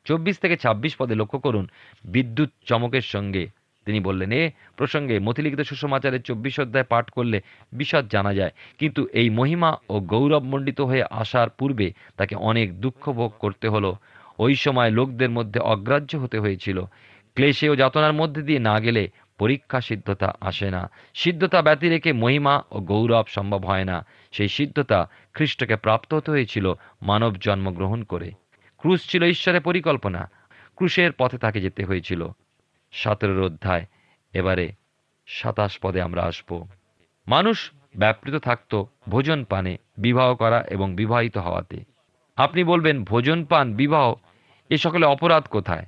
চব্বিশ 0.05 0.39
থেকে 0.39 0.57
ছাব্বিশ 0.57 0.95
পদে 0.95 1.15
লক্ষ্য 1.15 1.39
করুন, 1.39 1.69
বিদ্যুৎ 2.05 2.49
চমকের 2.65 3.01
সঙ্গে 3.01 3.47
তিনি 3.87 3.99
বললেন, 3.99 4.31
এ 4.31 4.49
প্রসঙ্গে 4.75 5.19
মতিলিখিত 5.19 5.61
সুষমাচারের 5.61 6.21
চব্বিশ 6.21 6.59
অধ্যায় 6.59 6.83
পাঠ 6.83 7.09
করলে 7.09 7.41
বিশদ 7.73 8.05
জানা 8.09 8.33
যায়। 8.33 8.51
কিন্তু 8.77 9.07
এই 9.13 9.29
মহিমা 9.29 9.77
ও 9.89 9.99
গৌরবমণ্ডিত 9.99 10.81
হয়ে 10.81 11.03
আসার 11.11 11.49
পূর্বে 11.49 11.93
তাকে 12.17 12.35
অনেক 12.35 12.81
দুঃখ 12.81 13.11
ভোগ 13.11 13.33
করতে 13.39 13.67
হলো। 13.67 13.95
ওই 14.39 14.55
সময় 14.55 14.91
লোকদের 14.91 15.29
মধ্যে 15.29 15.59
অগ্রাহ্য 15.59 16.15
হতে 16.15 16.39
হয়েছিল। 16.39 16.81
ক্লেশে 17.35 17.69
ও 17.69 17.75
যাতনার 17.75 18.13
মধ্যে 18.13 18.41
দিয়ে 18.41 18.59
না 18.59 18.79
গেলে 18.79 19.09
পরীক্ষা 19.37 19.81
সিদ্ধতা 19.81 20.33
আসে 20.41 20.71
না। 20.71 20.89
সিদ্ধতা 21.13 21.61
ব্যতি 21.61 21.89
রেখে 21.89 22.13
মহিমা 22.13 22.63
ও 22.71 22.79
গৌরব 22.79 23.25
সম্ভব 23.27 23.65
হয় 23.65 23.83
না। 23.83 24.05
সেই 24.31 24.47
সিদ্ধতা 24.47 25.09
খ্রিস্টকে 25.33 25.75
প্রাপ্ত 25.75 26.13
হতে 26.13 26.31
হয়েছিল 26.31 26.73
মানব 27.01 27.35
জন্মগ্রহণ 27.35 28.03
করে। 28.03 28.31
ক্রুশ 28.77 29.11
ছিল 29.11 29.23
ঈশ্বরের 29.23 29.61
পরিকল্পনা। 29.61 30.29
ক্রুশের 30.75 31.11
পথে 31.11 31.37
তাকে 31.37 31.61
যেতে 31.61 31.83
হয়েছিল। 31.83 32.27
সতেরোর 32.91 33.45
অধ্যায়, 33.45 33.85
এবারে 34.33 34.71
সাতাশ 35.27 35.79
পদে 35.79 36.01
আমরা 36.01 36.23
আসব। 36.23 36.67
মানুষ 37.27 37.71
ব্যাপৃত 37.97 38.35
থাকত 38.35 38.83
ভোজন 39.09 39.43
পানে 39.43 39.77
বিবাহ 39.97 40.35
করা 40.35 40.61
এবং 40.61 40.95
বিবাহিত 40.95 41.37
হওয়াতে। 41.37 41.83
আপনি 42.35 42.63
বলবেন, 42.63 43.03
ভোজন 43.03 43.45
পান, 43.45 43.73
বিবাহ? 43.73 44.13
এ 44.69 44.77
সকলে 44.77 45.05
অপরাধ 45.05 45.43
কোথায়? 45.43 45.85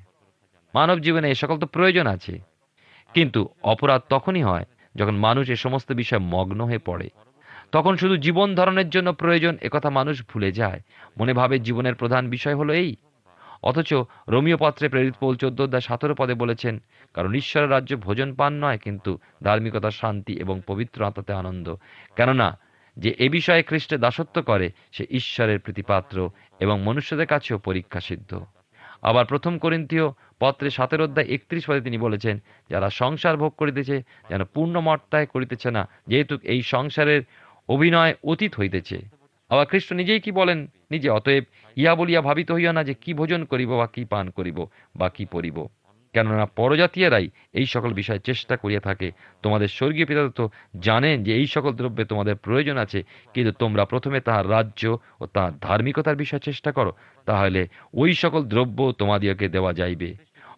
মানব 0.76 1.00
জীবনে 1.00 1.32
এ 1.32 1.36
সকল 1.36 1.60
তো 1.60 1.66
প্রয়োজন 1.66 2.08
আছে। 2.08 2.40
কিন্তু 3.14 3.50
অপরাধ 3.64 4.02
তখনই 4.10 4.44
হয় 4.44 4.66
যখন 4.96 5.16
মানুষ 5.16 5.50
এ 5.50 5.56
সমস্ত 5.56 5.92
বিষয়ে 5.92 6.20
মগ্ন 6.20 6.66
হয়ে 6.66 6.78
পড়ে। 6.78 7.10
তখন 7.72 7.96
শুধু 7.96 8.18
জীবন 8.18 8.56
ধারণের 8.56 8.90
জন্য 8.90 9.14
প্রয়োজন 9.14 9.58
একথা 9.62 9.90
মানুষ 9.90 10.24
ভুলে 10.34 10.52
যায়। 10.52 10.82
মনে 11.18 11.34
ভাবে 11.34 11.60
জীবনের 11.60 11.96
প্রধান 11.96 12.30
বিষয় 12.30 12.56
হলো 12.56 12.74
এই 12.74 12.96
অথচ 13.64 13.94
রোমীয় 14.28 14.58
পত্রে 14.58 14.90
প্রেরিত 14.90 15.14
পৌল 15.20 15.36
চোদ্দ 15.36 15.62
অধ্যায় 15.62 15.82
সতেরো 15.82 16.16
পদে 16.16 16.34
বলেছেন, 16.34 16.82
কারণ 17.14 17.34
ঈশ্বরের 17.34 17.72
রাজ্য 17.72 17.96
ভোজন 17.96 18.34
পান 18.34 18.54
নয়, 18.54 18.78
কিন্তু 18.78 19.18
ধার্মিকতা 19.44 19.92
শান্তি 19.92 20.34
এবং 20.34 20.62
পবিত্র 20.68 21.06
আত্মাতে 21.06 21.34
আনন্দ। 21.34 21.76
কেননা, 22.16 22.58
যে 22.98 23.16
এ 23.20 23.30
বিষয়ে 23.30 23.64
খ্রিস্টে 23.64 23.98
দাসত্ব 23.98 24.42
করে, 24.42 24.72
সে 24.92 25.06
ঈশ্বরের 25.10 25.60
প্রীতিপাত্র 25.60 26.30
এবং 26.60 26.82
মনুষ্যদের 26.82 27.26
কাছেও 27.26 27.58
পরীক্ষা 27.58 28.00
সিদ্ধ। 28.00 28.40
আবার 29.02 29.26
প্রথম 29.26 29.58
করিন্থীয় 29.58 30.10
পত্রে 30.40 30.70
সাতের 30.70 31.02
অধ্যায় 31.02 31.28
একত্রিশ 31.28 31.70
পদে 31.70 31.82
তিনি 31.82 31.98
বলেছেন, 31.98 32.40
যারা 32.70 32.90
সংসার 32.90 33.38
ভোগ 33.38 33.54
করিতেছে, 33.58 34.02
যেন 34.30 34.44
পূর্ণ 34.44 34.80
মর্তায় 34.80 35.26
করিতেছে 35.26 35.72
না, 35.72 35.90
যেহেতু 36.08 36.38
এই 36.44 36.62
সংসারের 36.62 37.22
অভিনয় 37.70 38.16
অতীত 38.24 38.56
হইতেছে। 38.56 39.02
আবার 39.50 39.66
খ্রিস্ট 39.66 39.94
নিজেই 39.94 40.20
কি 40.20 40.32
বলেন? 40.32 40.68
নিজে, 40.92 41.10
অতএব 41.10 41.44
ইহা 41.82 41.94
বলিয়া 42.00 42.22
ভাবিত 42.28 42.50
হইয়া 42.52 42.72
না 42.78 42.82
যে 42.90 42.94
কি 43.04 43.12
ভোজন 43.20 43.42
করিব 43.52 43.72
বা 43.82 43.88
কি 43.96 44.04
পান 44.14 44.26
করিব 44.38 44.58
বা 45.00 45.08
কি 45.16 45.26
পরিব। 45.36 45.58
কেননা 46.16 46.46
পরজাতীয়রাই 46.60 47.28
এই 47.60 47.68
সকল 47.74 47.92
বিষয়ে 48.00 48.26
চেষ্টা 48.30 48.56
করিয়া 48.58 48.82
থাকে। 48.88 49.08
তোমাদের 49.44 49.70
স্বর্গীয় 49.78 50.08
পিতা 50.10 50.22
তো 50.40 50.46
জানেন 50.80 51.16
যে 51.24 51.32
এই 51.40 51.48
সকল 51.56 51.72
দ্রব্যে 51.74 52.04
তোমাদের 52.06 52.36
প্রয়োজন 52.46 52.78
আছে, 52.86 53.00
কিন্তু 53.34 53.52
তোমরা 53.62 53.84
প্রথমে 53.86 54.20
তাহার 54.28 54.46
রাজ্য 54.50 54.84
ও 55.22 55.24
তাহার 55.36 55.54
ধার্মিকতার 55.62 56.20
বিষয়ে 56.24 56.46
চেষ্টা 56.48 56.70
করো, 56.72 56.92
তাহলে 57.28 57.62
ওই 57.94 58.12
সকল 58.14 58.42
দ্রব্য 58.44 58.80
তোমাদিওকে 58.98 59.48
দেওয়া 59.50 59.72
যাইবে। 59.74 60.10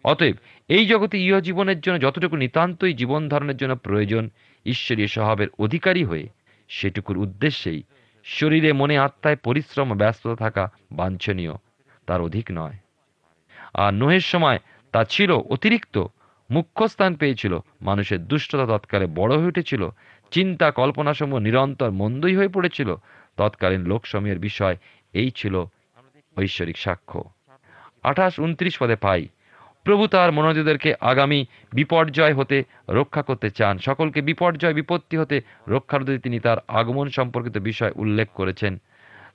অতএব 0.04 0.36
এই 0.68 0.84
জগতে 0.86 1.16
ইহ 1.18 1.34
জীবনের 1.40 1.78
জন্য 1.80 1.96
যতটুকু 2.00 2.36
নিতান্তই 2.36 2.94
জীবন 2.94 3.20
ধারণের 3.28 3.56
জন্য 3.56 3.74
প্রয়োজন, 3.86 4.24
ঈশ্বরীয় 4.66 5.08
স্বভাবের 5.14 5.48
অধিকারী 5.58 6.02
হয়ে 6.04 6.26
সেটুকুর 6.70 7.16
উদ্দেশ্যেই 7.18 7.80
শরীরে 8.24 8.72
মনে 8.72 8.98
আত্মায় 8.98 9.36
পরিশ্রম 9.36 9.90
ও 9.90 9.94
ব্যস্ততা 9.94 10.36
থাকা 10.36 10.70
বাঞ্ছনীয়, 10.92 11.52
তার 12.06 12.20
অধিক 12.20 12.46
নয়। 12.52 12.72
আর 13.74 13.94
নোহের 13.94 14.20
সময় 14.20 14.58
তা 14.92 15.04
ছিল 15.04 15.32
অতিরিক্ত, 15.32 16.04
মুখ্য 16.50 16.88
স্থান 16.88 17.14
পেয়েছিল। 17.14 17.58
মানুষের 17.82 18.24
দুষ্টতা 18.24 18.66
তৎকালে 18.66 19.06
বড় 19.06 19.36
হয়ে 19.36 19.46
উঠেছিল, 19.46 19.88
চিন্তা 20.30 20.70
কল্পনাসমূহ 20.70 21.38
নিরন্তর 21.38 21.90
মন্দই 21.90 22.36
হয়ে 22.36 22.48
পড়েছিল। 22.48 22.94
তৎকালীন 23.36 23.86
লোকসময়ের 23.86 24.38
বিষয় 24.38 24.76
এই 25.12 25.30
ছিল 25.30 25.64
ঐশ্বরিক 26.36 26.78
সাক্ষ্য। 26.78 27.24
আঠাশ, 28.02 28.38
উনত্রিশ 28.38 28.78
পদে 28.78 28.96
পাই। 28.96 29.28
প্রভু 29.84 30.06
তার 30.06 30.32
মনোযোগদেরকে 30.32 30.94
আগামী 31.00 31.46
বিপর্যয় 31.72 32.34
হতে 32.34 32.64
রক্ষা 32.88 33.22
করতে 33.22 33.50
চান। 33.50 33.78
সকলকে 33.78 34.20
বিপর্যয়, 34.20 34.74
বিপত্তি 34.74 35.16
হতে 35.16 35.40
রক্ষার্থে 35.68 36.18
তিনি 36.18 36.40
তার 36.40 36.56
আগমন 36.68 37.08
সম্পর্কিত 37.08 37.58
বিষয় 37.58 37.92
উল্লেখ 37.96 38.28
করেছেন। 38.34 38.80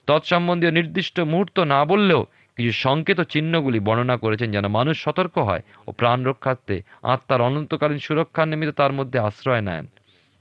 তৎসম্বন্ধীয় 0.07 0.71
নির্দিষ্ট 0.71 1.19
মুহূর্ত 1.19 1.59
না 1.59 1.85
বললেও 1.85 2.25
কিছু 2.57 2.71
সংকেত 2.71 3.21
চিহ্নগুলি 3.21 3.79
বর্ণনা 3.79 4.17
করেছেন 4.17 4.51
যেন 4.51 4.67
মানুষ 4.67 5.03
সতর্ক 5.03 5.37
হয় 5.37 5.61
ও 5.87 5.91
প্রাণ 5.91 6.25
রক্ষার্থে 6.25 6.81
আত্মার 7.03 7.41
অনন্তকালীন 7.41 7.99
সুরক্ষার 7.99 8.47
নিমিত্ত 8.47 8.77
তার 8.77 8.91
মধ্যে 8.91 9.19
আশ্রয় 9.19 9.61
নেন। 9.61 9.87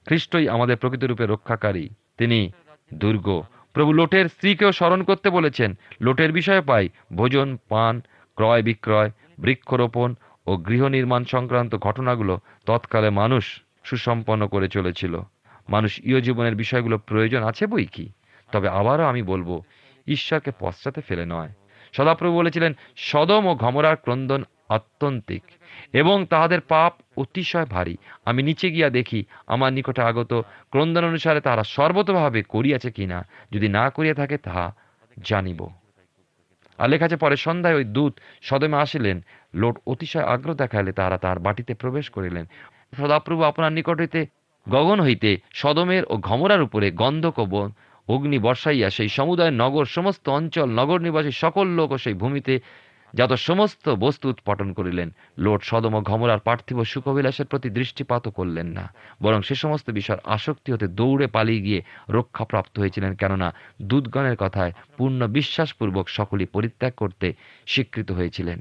খ্রিস্টই 0.07 0.49
আমাদের 0.49 0.77
প্রকৃতরূপে 0.77 1.27
রক্ষাকারী। 1.27 1.89
তিনি 2.19 2.53
দুর্গ। 2.95 3.43
প্রভু 3.73 3.93
লোটের 3.93 4.29
স্ত্রীকেও 4.29 4.73
স্মরণ 4.73 5.03
করতে 5.03 5.31
বলেছেন, 5.31 5.79
লোটের 6.01 6.33
বিষয়ে 6.33 6.61
পাই, 6.61 6.89
ভোজন, 7.15 7.59
পান 7.69 8.01
ক্রয় 8.37 8.63
বিক্রয় 8.63 9.11
বৃক্ষরোপণ 9.39 10.15
ও 10.47 10.57
গৃহ 10.57 10.87
নির্মাণ 10.87 11.25
সংক্রান্ত 11.25 11.77
ঘটনাগুলো 11.77 12.41
তৎকালে 12.67 13.11
মানুষ 13.11 13.63
সুসম্পন্ন 13.85 14.49
করে 14.49 14.69
চলেছিল। 14.69 15.21
মানুষ 15.69 16.01
ইয় 16.05 16.21
জীবনের 16.21 16.55
বিষয়গুলো 16.55 16.99
প্রয়োজন 16.99 17.43
আছে 17.43 17.67
বই 17.67 17.87
কি? 17.87 18.13
তবে 18.53 18.69
আবারও 18.69 19.05
আমি 19.05 19.23
বলব, 19.23 19.63
ঈশ্বরকে 20.07 20.51
পশ্চাতে 20.59 21.01
ফেলে 21.01 21.27
নয়। 21.27 21.49
সদাপ্রভু 21.93 22.37
বলেছিলেন, 22.37 22.77
সদম 22.97 23.47
ও 23.47 23.55
ঘমরার 23.55 23.97
ক্রন্দন 23.97 24.45
আত্যন্তিক 24.69 25.43
এবং 25.93 26.27
তাহাদের 26.27 26.61
পাপ 26.61 26.95
অতিশয় 27.17 27.67
ভারী। 27.67 27.97
আমি 28.25 28.43
নিচে 28.43 28.71
গিয়া 28.71 28.91
দেখি, 28.91 29.25
আমার 29.47 29.73
নিকটে 29.73 30.03
আগত 30.03 30.43
ক্রন্দন 30.71 31.05
অনুসারে 31.05 31.41
তাহারা 31.41 31.65
সর্বতভাবে 31.65 32.43
করিয়াছে 32.43 32.91
কিনা। 32.91 33.27
যদি 33.53 33.69
না 33.69 33.91
করিয়া 33.91 34.15
থাকে, 34.15 34.39
তাহা 34.39 34.75
জানিব। 35.25 35.69
আর 36.79 36.89
লেখা 36.89 37.07
আছে, 37.07 37.17
পরে 37.17 37.37
সন্ধ্যায় 37.37 37.77
ওই 37.77 37.85
দূত 37.97 38.15
সদমে 38.43 38.77
আসিলেন। 38.77 39.17
লোট 39.55 39.77
অতিশয় 39.87 40.27
আগ্রহ 40.35 40.55
দেখাইলে 40.55 40.93
তারা 40.93 41.17
তার 41.19 41.39
বাটিতে 41.39 41.73
প্রবেশ 41.75 42.07
করিলেন। 42.11 42.45
সদাপ্রভু 42.97 43.43
আপনার 43.43 43.71
নিকট 43.73 43.97
হইতে 44.01 44.21
গগন 44.67 44.99
হইতে 45.01 45.31
সদমের 45.53 46.03
ও 46.09 46.15
ঘমরার 46.29 46.63
উপরে 46.63 46.87
গন্ধক 46.93 47.37
অগ্নি 48.09 48.39
বর্ষাইয়া 48.39 48.89
সেই 48.91 49.09
সমুদায় 49.09 49.53
নগর, 49.63 49.85
সমস্ত 49.97 50.25
অঞ্চল, 50.29 50.69
নগর 50.71 50.99
নিবাসী 51.01 51.33
সকল 51.43 51.67
লোক 51.69 51.89
ও 51.91 51.99
সেই 51.99 52.15
ভূমিতে 52.15 52.55
যত 53.15 53.33
সমস্ত 53.33 53.89
বস্তু 53.89 54.29
উৎপাটন 54.29 54.73
করিলেন, 54.73 55.09
লোট, 55.39 55.61
সদম 55.63 55.95
ঘমরার 56.01 56.39
পার্থিব 56.39 56.79
সুখবিলাসের 56.85 57.47
প্রতি 57.47 57.69
দৃষ্টিপাত 57.71 58.29
করলেন 58.29 58.67
না। 58.67 58.85
বরং 59.23 59.41
সে 59.43 59.55
সমস্ত 59.55 59.91
বিষয়ের 59.91 60.25
আসক্তি 60.25 60.73
হতে 60.73 60.87
দৌড়ে 60.89 61.27
পালিয়ে 61.27 61.61
গিয়ে 61.61 61.81
রক্ষাপ্রাপ্ত 62.09 62.79
হয়েছিলেন, 62.79 63.15
কেননা 63.15 63.49
দুধগণের 63.83 64.37
কথায় 64.37 64.73
পূর্ণ 64.97 65.27
বিশ্বাসপূর্বক 65.27 66.09
সকলেই 66.09 66.47
পরিত্যাগ 66.47 66.93
করতে 66.97 67.33
স্বীকৃত 67.67 68.09
হয়েছিলেন। 68.13 68.59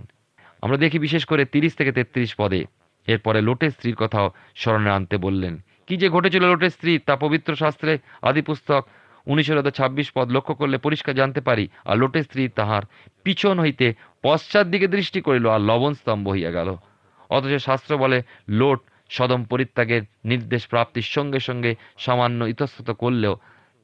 আমরা 0.61 0.77
দেখি 0.77 0.97
বিশেষ 0.99 1.25
করে 1.25 1.45
তিরিশ 1.45 1.73
থেকে 1.75 1.91
তেত্রিশ 1.91 2.35
পদে। 2.35 2.61
এরপরে 3.07 3.41
লোটের 3.41 3.71
স্ত্রীর 3.71 3.95
কথাও 3.95 4.27
স্মরণে 4.55 4.89
আনতে 4.89 5.17
বললেন, 5.17 5.53
কি 5.87 5.97
যে 5.97 6.07
ঘটেছিল 6.09 6.43
লোটের 6.51 6.69
স্ত্রী, 6.69 6.99
তা 6.99 7.15
পবিত্র 7.15 7.55
শাস্ত্রে 7.55 7.97
আদি 8.21 8.41
পুস্তক 8.41 8.83
উনিশের 9.27 9.71
ছাব্বিশ 9.71 10.11
পদ 10.15 10.27
লক্ষ্য 10.31 10.53
করলে 10.55 10.77
পরিষ্কার 10.77 11.13
জানতে 11.15 11.41
পারি, 11.41 11.67
আর 11.85 11.95
লোটের 11.97 12.23
স্ত্রী 12.23 12.47
তাহার 12.47 12.83
পিছন 13.23 13.59
হইতে 13.59 13.93
পশ্চাৎ 14.25 14.65
দিকে 14.73 14.87
দৃষ্টি 14.95 15.19
করিল 15.21 15.45
আর 15.55 15.61
লবণ 15.69 15.93
স্তম্ভ 15.93 16.25
হইয়া 16.29 16.51
গেল। 16.57 16.69
অথচ 17.29 17.53
শাস্ত্র 17.67 17.91
বলে, 18.03 18.17
লোট 18.59 18.79
সদম 19.09 19.41
পরিত্যাগের 19.51 20.03
নির্দেশ 20.25 20.63
প্রাপ্তির 20.67 21.07
সঙ্গে 21.15 21.39
সঙ্গে 21.39 21.71
সামান্য 21.97 22.39
ইতস্তত 22.53 22.89
করলেও 23.03 23.33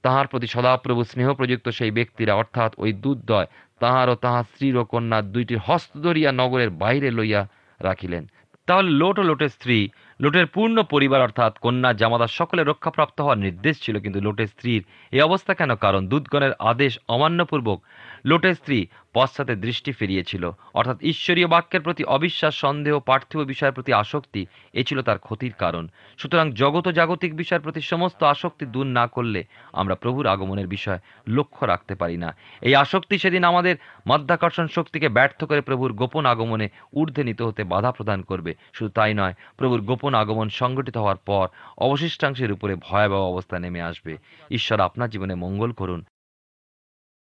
তাহার 0.04 0.26
প্রতি 0.28 0.48
সদাপ্রভু 0.48 1.02
স্নেহ 1.04 1.28
প্রযুক্ত 1.34 1.68
সেই 1.70 1.92
ব্যক্তিরা 1.92 2.34
অর্থাৎ 2.36 2.72
ওই 2.78 2.92
দুধদয় 3.04 3.48
তাহার 3.80 4.08
ও 4.10 4.16
তাহার 4.16 4.44
স্ত্রীর 4.44 4.76
ও 4.78 4.84
কন্যার 4.84 5.26
দুইটির 5.34 5.64
হস্ত 5.68 5.92
ধরিয়া 5.98 6.30
নগরের 6.32 6.72
বাইরে 6.84 7.10
লইয়া 7.18 7.42
রাখিলেন। 7.80 8.24
তাহলে 8.68 8.90
লোট 9.02 9.16
ও 9.20 9.24
লোটের 9.24 9.52
স্ত্রী, 9.56 9.78
লোটের 10.20 10.48
পূর্ণ 10.48 10.78
পরিবার 10.84 11.22
অর্থাৎ 11.22 11.54
কন্যা 11.58 11.90
জামাতা 11.94 12.28
সকলে 12.40 12.62
রক্ষাপ্রাপ্ত 12.64 13.18
হওয়ার 13.22 13.44
নির্দেশ 13.46 13.76
ছিল, 13.84 13.96
কিন্তু 14.00 14.20
লোটের 14.22 14.50
স্ত্রীর 14.54 14.82
এই 15.12 15.22
অবস্থা 15.22 15.54
কেন? 15.54 15.72
কারণ 15.76 16.02
দুধগণের 16.08 16.54
আদেশ 16.72 16.94
অমান্যপূর্বক 17.08 17.80
লোটের 18.26 18.56
স্ত্রী 18.56 18.88
পশ্চাতে 19.14 19.56
দৃষ্টি 19.56 19.92
ফিরিয়েছিল। 19.92 20.52
অর্থাৎ 20.74 20.98
ঈশ্বরীয় 21.02 21.48
বাক্যের 21.48 21.82
প্রতি 21.82 22.04
অবিশ্বাস, 22.04 22.56
সন্দেহ, 22.56 23.00
পার্থিব 23.00 23.42
বিষয়ের 23.42 23.74
প্রতি 23.74 23.94
আসক্তি, 23.94 24.46
এ 24.74 24.84
ছিল 24.84 25.02
তার 25.02 25.20
ক্ষতির 25.20 25.54
কারণ। 25.58 25.88
সুতরাং 26.18 26.52
জগত 26.52 26.88
জাগতিক 26.88 27.36
বিষয়ের 27.36 27.62
প্রতি 27.62 27.82
সমস্ত 27.82 28.24
আসক্তি 28.24 28.66
দূর 28.66 28.86
না 28.86 29.08
করলে 29.08 29.44
আমরা 29.74 29.96
প্রভুর 29.96 30.28
আগমনের 30.28 30.68
বিষয় 30.68 31.00
লক্ষ্য 31.28 31.66
রাখতে 31.66 31.96
পারি 31.96 32.18
না। 32.18 32.36
এই 32.62 32.76
আসক্তি 32.76 33.18
সেদিন 33.18 33.44
আমাদের 33.44 33.76
মাধ্যাকর্ষণ 34.06 34.68
শক্তিকে 34.68 35.10
ব্যর্থ 35.10 35.44
করে 35.44 35.62
প্রভুর 35.62 35.94
গোপন 35.94 36.26
আগমনে 36.26 36.70
ঊর্ধ্বে 36.94 37.24
নিতে 37.24 37.44
হতে 37.44 37.64
বাধা 37.64 37.92
প্রদান 37.92 38.22
করবে। 38.22 38.56
শুধু 38.74 38.92
তাই 38.92 39.14
নয়, 39.14 39.34
প্রভুর 39.58 39.82
গোপন 39.82 40.14
আগমন 40.14 40.50
সংগঠিত 40.50 40.98
হওয়ার 40.98 41.16
পর 41.16 41.48
অবশিষ্টাংশের 41.78 42.52
উপরে 42.52 42.76
ভয়াবহ 42.76 43.22
অবস্থা 43.30 43.60
নেমে 43.60 43.82
আসবে। 43.82 44.18
ঈশ্বর 44.52 44.80
আপনার 44.80 45.10
জীবনে 45.10 45.36
মঙ্গল 45.36 45.72
করুন। 45.72 46.06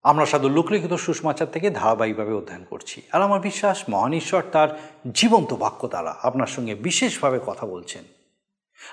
আমরা 0.05 0.25
সাধু 0.25 0.49
লোকলিখিত 0.49 0.93
সুষমাচার 0.93 1.47
থেকে 1.47 1.69
ধারাবাহিকভাবে 1.69 2.33
অধ্যয়ন 2.33 2.65
করছি। 2.69 3.01
আর 3.11 3.21
আমার 3.21 3.39
বিশ্বাস, 3.39 3.83
মহান 3.89 4.13
ঈশ্বর 4.13 4.43
তার 4.51 4.79
জীবন্ত 5.13 5.53
বাক্য 5.53 5.87
দ্বারা 5.87 6.15
আপনার 6.21 6.47
সঙ্গে 6.47 6.75
বিশেষভাবে 6.75 7.39
কথা 7.45 7.67
বলছেন। 7.67 8.03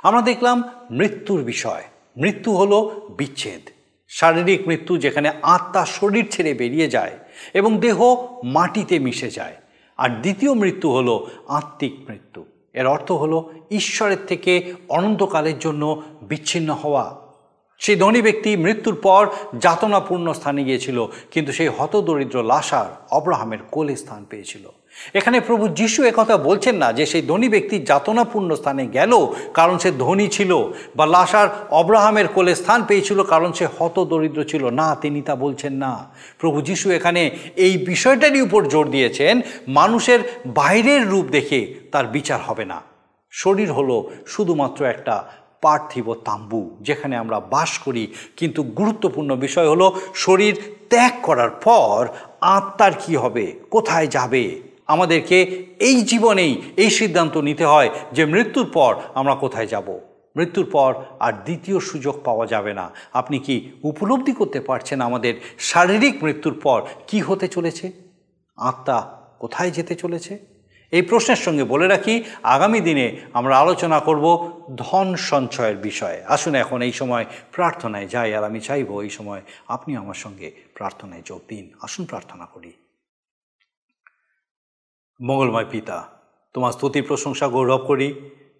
আমরা 0.03 0.21
দেখলাম 0.21 0.63
মৃত্যুর 0.91 1.43
বিষয়। 1.43 1.83
মৃত্যু 2.17 2.57
হলো 2.57 3.09
বিচ্ছেদ। 3.19 3.71
শারীরিক 4.09 4.69
মৃত্যু 4.69 4.99
যেখানে 4.99 5.33
আত্মা 5.43 5.87
শরীর 5.87 6.29
ছেড়ে 6.31 6.55
বেরিয়ে 6.55 6.89
যায় 6.89 7.19
এবং 7.55 7.79
দেহ 7.79 8.27
মাটিতে 8.45 8.99
মিশে 8.99 9.31
যায়। 9.31 9.57
আর 9.97 10.09
দ্বিতীয় 10.09 10.55
মৃত্যু 10.55 10.93
হলো 10.93 11.27
আত্মিক 11.49 12.11
মৃত্যু। 12.11 12.45
এর 12.73 12.87
অর্থ 12.87 13.13
হলো 13.13 13.53
ঈশ্বরের 13.71 14.19
থেকে 14.27 14.75
অনন্তকালের 14.89 15.59
জন্য 15.59 16.03
বিচ্ছিন্ন 16.23 16.73
হওয়া। 16.73 17.22
সেই 17.85 17.97
ধনী 18.03 18.21
ব্যক্তি 18.27 18.51
মৃত্যুর 18.65 18.97
পর 19.07 19.23
যাতনাপূর্ণ 19.65 20.27
স্থানে 20.39 20.61
গিয়েছিল, 20.69 20.99
কিন্তু 21.33 21.51
সেই 21.59 21.71
হতদরিদ্র 21.79 22.39
লাশার 22.53 22.89
অব্রাহামের 23.19 23.61
কোলে 23.75 23.95
স্থান 24.03 24.23
পেয়েছিল। 24.31 24.65
এখানে 25.19 25.39
প্রভু 25.49 25.65
যিশু 25.81 26.01
একথা 26.11 26.37
বলছেন 26.49 26.75
না 26.83 26.89
যে 26.99 27.05
সেই 27.13 27.23
ধনী 27.31 27.49
ব্যক্তি 27.55 27.77
যাতনাপূর্ণ 27.91 28.51
স্থানে 28.61 28.85
গেল 28.97 29.13
কারণ 29.59 29.77
সে 29.83 29.91
ধনী 30.05 30.27
ছিল, 30.37 30.53
বা 30.97 31.05
লাশার 31.15 31.49
অব্রাহামের 31.81 32.29
কোলে 32.29 32.55
স্থান 32.55 32.81
পেয়েছিল 32.89 33.19
কারণ 33.23 33.51
সে 33.59 33.67
হতদরিদ্র 33.77 34.41
ছিল। 34.45 34.65
না, 34.81 34.89
তিনি 35.03 35.21
তা 35.29 35.35
বলছেন 35.45 35.75
না। 35.85 35.93
প্রভু 36.41 36.59
যিশু 36.69 36.87
এখানে 36.99 37.23
এই 37.67 37.75
বিষয়টারই 37.91 38.41
উপর 38.47 38.61
জোর 38.73 38.87
দিয়েছেন, 38.91 39.35
মানুষের 39.69 40.21
বাইরের 40.59 41.03
রূপ 41.09 41.27
দেখে 41.37 41.61
তার 41.93 42.07
বিচার 42.17 42.41
হবে 42.49 42.65
না। 42.73 42.79
শরীর 43.33 43.71
হলো 43.73 43.97
শুধুমাত্র 44.27 44.81
একটা 44.85 45.15
পার্থিব 45.63 46.15
তাম্বু, 46.15 46.77
যেখানে 46.81 47.17
আমরা 47.17 47.41
বাস 47.41 47.79
করি। 47.79 48.05
কিন্তু 48.37 48.63
গুরুত্বপূর্ণ 48.63 49.37
বিষয় 49.37 49.69
হলো, 49.69 49.87
শরীর 50.15 50.55
ত্যাগ 50.91 51.13
করার 51.23 51.51
পর 51.51 52.09
আত্মার 52.41 52.93
কি 52.99 53.17
হবে? 53.17 53.45
কোথায় 53.71 54.07
যাবে? 54.07 54.45
আমাদেরকে 54.87 55.39
এই 55.81 56.03
জীবনেই 56.03 56.63
এই 56.77 56.91
সিদ্ধান্ত 56.91 57.37
নিতে 57.37 57.65
হয় 57.65 57.91
যে 58.13 58.25
মৃত্যুর 58.25 58.71
পর 58.73 58.93
আমরা 59.15 59.35
কোথায় 59.35 59.67
যাব। 59.67 59.99
মৃত্যুর 60.37 60.67
পর 60.73 60.95
আর 61.21 61.33
দ্বিতীয় 61.33 61.81
সুযোগ 61.81 62.15
পাওয়া 62.25 62.47
যাবে 62.47 62.75
না। 62.75 62.91
আপনি 63.13 63.39
কি 63.39 63.71
উপলব্ধি 63.83 64.33
করতে 64.33 64.61
পারছেন 64.61 65.01
আমাদের 65.01 65.35
শারীরিক 65.59 66.25
মৃত্যুর 66.25 66.61
পর 66.63 66.83
কি 67.07 67.19
হতে 67.21 67.49
চলেছে? 67.49 67.93
আত্মা 68.57 68.99
কোথায় 69.39 69.71
যেতে 69.71 69.95
চলেছে? 69.95 70.52
এই 70.93 71.03
প্রশ্নের 71.03 71.41
সঙ্গে 71.47 71.65
বলে 71.65 71.87
রাখি, 71.89 72.15
আগামী 72.43 72.81
দিনে 72.81 73.07
আমরা 73.33 73.55
আলোচনা 73.59 73.99
করব 74.01 74.27
ধন 74.77 75.09
সঞ্চয়ের 75.31 75.77
বিষয়ে। 75.89 76.19
আসুন 76.35 76.55
এখন 76.55 76.79
এই 76.83 76.93
সময় 76.93 77.25
প্রার্থনায় 77.55 78.09
যাই, 78.15 78.31
আর 78.35 78.45
আমি 78.45 78.61
চাইব 78.61 78.91
এই 79.07 79.11
সময় 79.11 79.43
আপনি 79.69 79.97
আমার 79.97 80.19
সঙ্গে 80.25 80.49
প্রার্থনায় 80.77 81.25
যোগ 81.27 81.41
দিন। 81.49 81.65
আসুন 81.83 82.05
প্রার্থনা 82.05 82.45
করি। 82.55 82.73
মঙ্গলময় 85.21 85.69
পিতা, 85.71 85.99
তোমার 86.55 86.73
স্তুতি 86.73 87.01
প্রশংসা 87.03 87.47
গৌরব 87.49 87.83
করি 87.91 88.09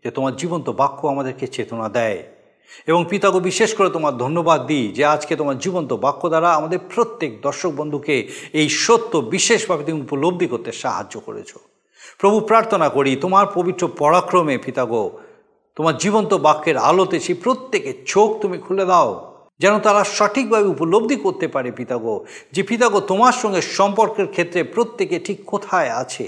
যে 0.03 0.11
তোমার 0.11 0.37
জীবন্ত 0.37 0.67
বাক্য 0.83 1.01
আমাদেরকে 1.07 1.47
চেতনা 1.47 1.89
দেয় 1.89 2.21
এবং 2.87 3.01
পিতাকে 3.11 3.41
বিশেষ 3.41 3.71
করে 3.75 3.89
তোমার 3.91 4.15
ধন্যবাদ 4.17 4.61
দিই 4.67 4.87
যে 4.97 5.03
আজকে 5.05 5.33
তোমার 5.37 5.57
জীবন্ত 5.59 5.91
বাক্য 5.93 6.23
দ্বারা 6.29 6.51
আমাদের 6.59 6.81
প্রত্যেক 6.95 7.33
দর্শক 7.47 7.71
বন্ধুকে 7.81 8.17
এই 8.61 8.69
সত্য 8.85 9.13
বিশেষভাবে 9.35 9.83
তুমি 9.85 10.01
উপলব্ধি 10.07 10.47
করতে 10.47 10.71
সাহায্য 10.83 11.15
করেছ। 11.21 11.53
প্রভু 12.21 12.41
প্রার্থনা 12.41 12.89
করি, 12.89 13.17
তোমার 13.17 13.47
পবিত্র 13.57 13.83
পরাক্রমে 14.03 14.57
পিতাগো 14.59 15.05
তোমার 15.77 15.95
জীবন্ত 15.97 16.35
বাক্যের 16.47 16.77
আলোতে 16.89 17.17
সেই 17.21 17.37
প্রত্যেকের 17.45 17.97
চোখ 18.07 18.29
তুমি 18.43 18.59
খুলে 18.59 18.85
দাও, 18.87 19.11
যেন 19.61 19.75
তারা 19.79 20.05
সঠিকভাবে 20.17 20.67
উপলব্ধি 20.75 21.17
করতে 21.17 21.47
পারে 21.49 21.71
পিতাগো 21.73 22.15
যে 22.53 22.63
পিতাগো 22.63 22.99
তোমার 23.01 23.33
সঙ্গে 23.33 23.61
সম্পর্কের 23.79 24.27
ক্ষেত্রে 24.27 24.61
প্রত্যেকে 24.65 25.17
ঠিক 25.27 25.39
কোথায় 25.47 25.91
আছে। 26.03 26.27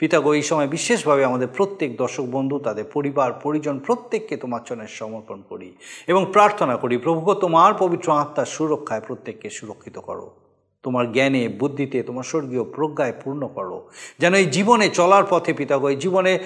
পিতাগো 0.00 0.30
এই 0.34 0.42
সময় 0.42 0.68
বিশেষভাবে 0.68 1.22
আমাদের 1.24 1.48
প্রত্যেক 1.48 1.90
দর্শক 1.96 2.26
বন্ধু, 2.26 2.56
তাদের 2.58 2.86
পরিবার, 2.94 3.28
পরিজন 3.44 3.76
প্রত্যেককে 3.78 4.34
তোমার 4.36 4.62
চরণে 4.66 4.88
সমর্পণ 5.00 5.38
করি 5.50 5.68
এবং 6.08 6.22
প্রার্থনা 6.32 6.74
করি 6.76 6.94
প্রভুগো 6.98 7.34
তোমার 7.34 7.72
পবিত্র 7.74 8.08
আত্মার 8.12 8.52
সুরক্ষায় 8.54 9.00
প্রত্যেককে 9.00 9.48
সুরক্ষিত 9.50 9.96
করো। 9.98 10.26
তোমার 10.82 11.12
জ্ঞানে, 11.12 11.48
বুদ্ধিতে, 11.48 12.02
তোমার 12.02 12.24
স্বর্গীয় 12.24 12.64
প্রজ্ঞায় 12.64 13.12
পূর্ণ 13.24 13.42
করো। 13.46 13.88
যেন 14.18 14.34
এই 14.34 14.46
জীবনে 14.46 14.88
চলার 14.88 15.24
পথে 15.30 15.52
পিতাগো, 15.52 15.88
এই 15.88 15.96
জীবনে 15.96 16.38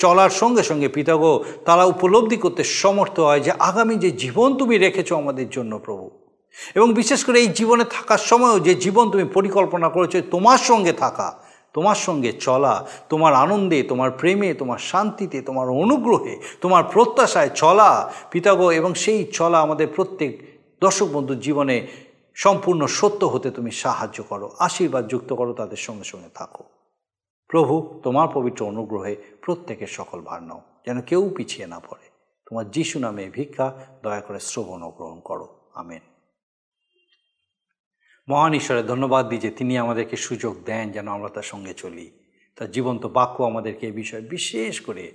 চলার 0.00 0.30
সঙ্গে 0.30 0.62
সঙ্গে 0.62 0.88
পিতাগো, 0.88 1.44
তারা 1.64 1.84
উপলব্ধি 1.84 2.36
করতে 2.36 2.64
সমর্থ 2.64 3.20
হয় 3.20 3.40
যে 3.40 3.52
আগামী 3.58 3.94
যে 3.94 4.10
জীবন 4.10 4.56
তুমি 4.56 4.78
রেখেছো 4.78 5.16
আমাদের 5.16 5.48
জন্য 5.50 5.78
প্রভু। 5.78 6.10
এবং 6.74 6.94
বিশেষ 6.94 7.24
করে 7.24 7.40
এই 7.40 7.48
জীবনে 7.48 7.84
থাকার 7.84 8.18
সময়ও 8.18 8.58
যে 8.60 8.74
জীবন 8.74 9.10
তুমি 9.10 9.24
পরিকল্পনা 9.24 9.88
করেছ, 9.88 10.14
তোমার 10.30 10.58
সঙ্গে 10.58 10.92
থাকা, 10.92 11.28
তোমার 11.72 11.94
সঙ্গে 11.94 12.32
চলা, 12.32 12.86
তোমার 13.08 13.34
আনন্দে, 13.34 13.82
তোমার 13.82 14.10
প্রেমে, 14.10 14.54
তোমার 14.54 14.78
শান্তিতে, 14.78 15.40
তোমার 15.40 15.68
অনুগ্রহে, 15.68 16.34
তোমার 16.60 16.84
প্রত্যাশায় 16.84 17.50
চলা, 17.54 18.12
পিতাগো, 18.30 18.66
এবং 18.70 18.94
সেই 18.94 19.24
চলা 19.24 19.60
আমাদের 19.60 19.88
প্রত্যেক 19.96 20.32
দর্শক 20.80 21.06
বন্ধুর 21.06 21.40
জীবনে 21.40 21.86
সম্পূর্ণ 22.38 22.86
সত্য 22.86 23.24
হতে 23.24 23.50
তুমি 23.50 23.70
সাহায্য 23.70 24.22
করো, 24.22 24.56
আশীর্বাদ 24.58 25.08
যুক্ত 25.08 25.32
করো 25.32 25.52
তাদের 25.52 25.76
সঙ্গে 25.76 26.04
সঙ্গে 26.04 26.28
থাকো। 26.34 26.64
প্রভু, 27.48 28.00
তোমার 28.04 28.28
পবিত্র 28.34 28.66
অনুগ্রহে 28.66 29.16
প্রত্যেকের 29.42 29.86
সকল 29.86 30.20
ভার 30.20 30.42
নাও, 30.42 30.62
যেন 30.86 31.02
কেউ 31.02 31.34
পিছিয়ে 31.36 31.66
না 31.66 31.80
পড়ে। 31.80 32.08
তোমার 32.50 32.70
যিশু 32.70 32.98
নামে 32.98 33.30
ভিক্ষা, 33.30 33.86
দয়া 34.02 34.20
করে 34.20 34.40
শ্রবণ 34.40 34.90
গ্রহণ 34.90 35.20
করো। 35.20 35.70
আমেন। 35.74 36.00
মহান 38.28 38.54
ঈশ্বরের 38.54 38.86
ধন্যবাদ 38.86 39.28
দিই 39.28 39.38
যে 39.38 39.50
তিনি 39.50 39.78
আমাদেরকে 39.78 40.16
সুযোগ 40.16 40.64
দেন 40.64 40.92
যেন 40.92 41.08
আমরা 41.08 41.28
তার 41.28 41.42
সঙ্গে 41.42 41.74
চলি। 41.74 42.10
তার 42.56 42.70
জীবন্ত 42.70 43.06
বাক্য 43.06 43.42
আমাদেরকে 43.42 43.86
এই 43.86 43.92
বিষয়ে 43.92 44.20
বিশেষ 44.20 44.80
করে 44.80 45.12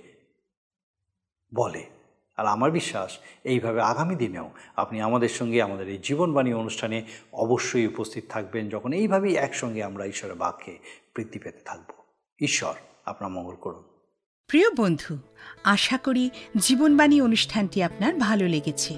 বলে। 1.54 1.93
আর 2.36 2.46
আমার 2.46 2.70
বিশ্বাস, 2.70 3.18
এইভাবে 3.44 3.80
আগামী 3.80 4.14
দিনেও 4.14 4.50
আপনি 4.76 5.00
আমাদের 5.00 5.28
সঙ্গে 5.28 5.62
আমাদের 5.62 5.88
এই 5.88 5.98
জীবনবাণী 6.02 6.52
অনুষ্ঠানে 6.52 7.04
অবশ্যই 7.32 7.86
উপস্থিত 7.86 8.24
থাকবেন 8.28 8.68
যখন 8.68 8.92
এইভাবেই 8.92 9.36
একসঙ্গে 9.36 9.82
আমরা 9.82 10.06
ঈশ্বরের 10.06 10.36
বাক্যে 10.36 10.78
বৃদ্ধি 11.16 11.38
পেতে 11.38 11.60
থাকব। 11.64 11.92
ঈশ্বর, 12.40 12.74
আপনার 13.06 13.30
মঙ্গল 13.30 13.54
করুন। 13.54 13.82
প্রিয় 14.46 14.70
বন্ধু, 14.76 15.18
আশা 15.64 15.98
করি 15.98 16.30
জীবনবাণী 16.56 17.20
অনুষ্ঠানটি 17.20 17.82
আপনার 17.82 18.14
ভালো 18.14 18.48
লেগেছে। 18.48 18.96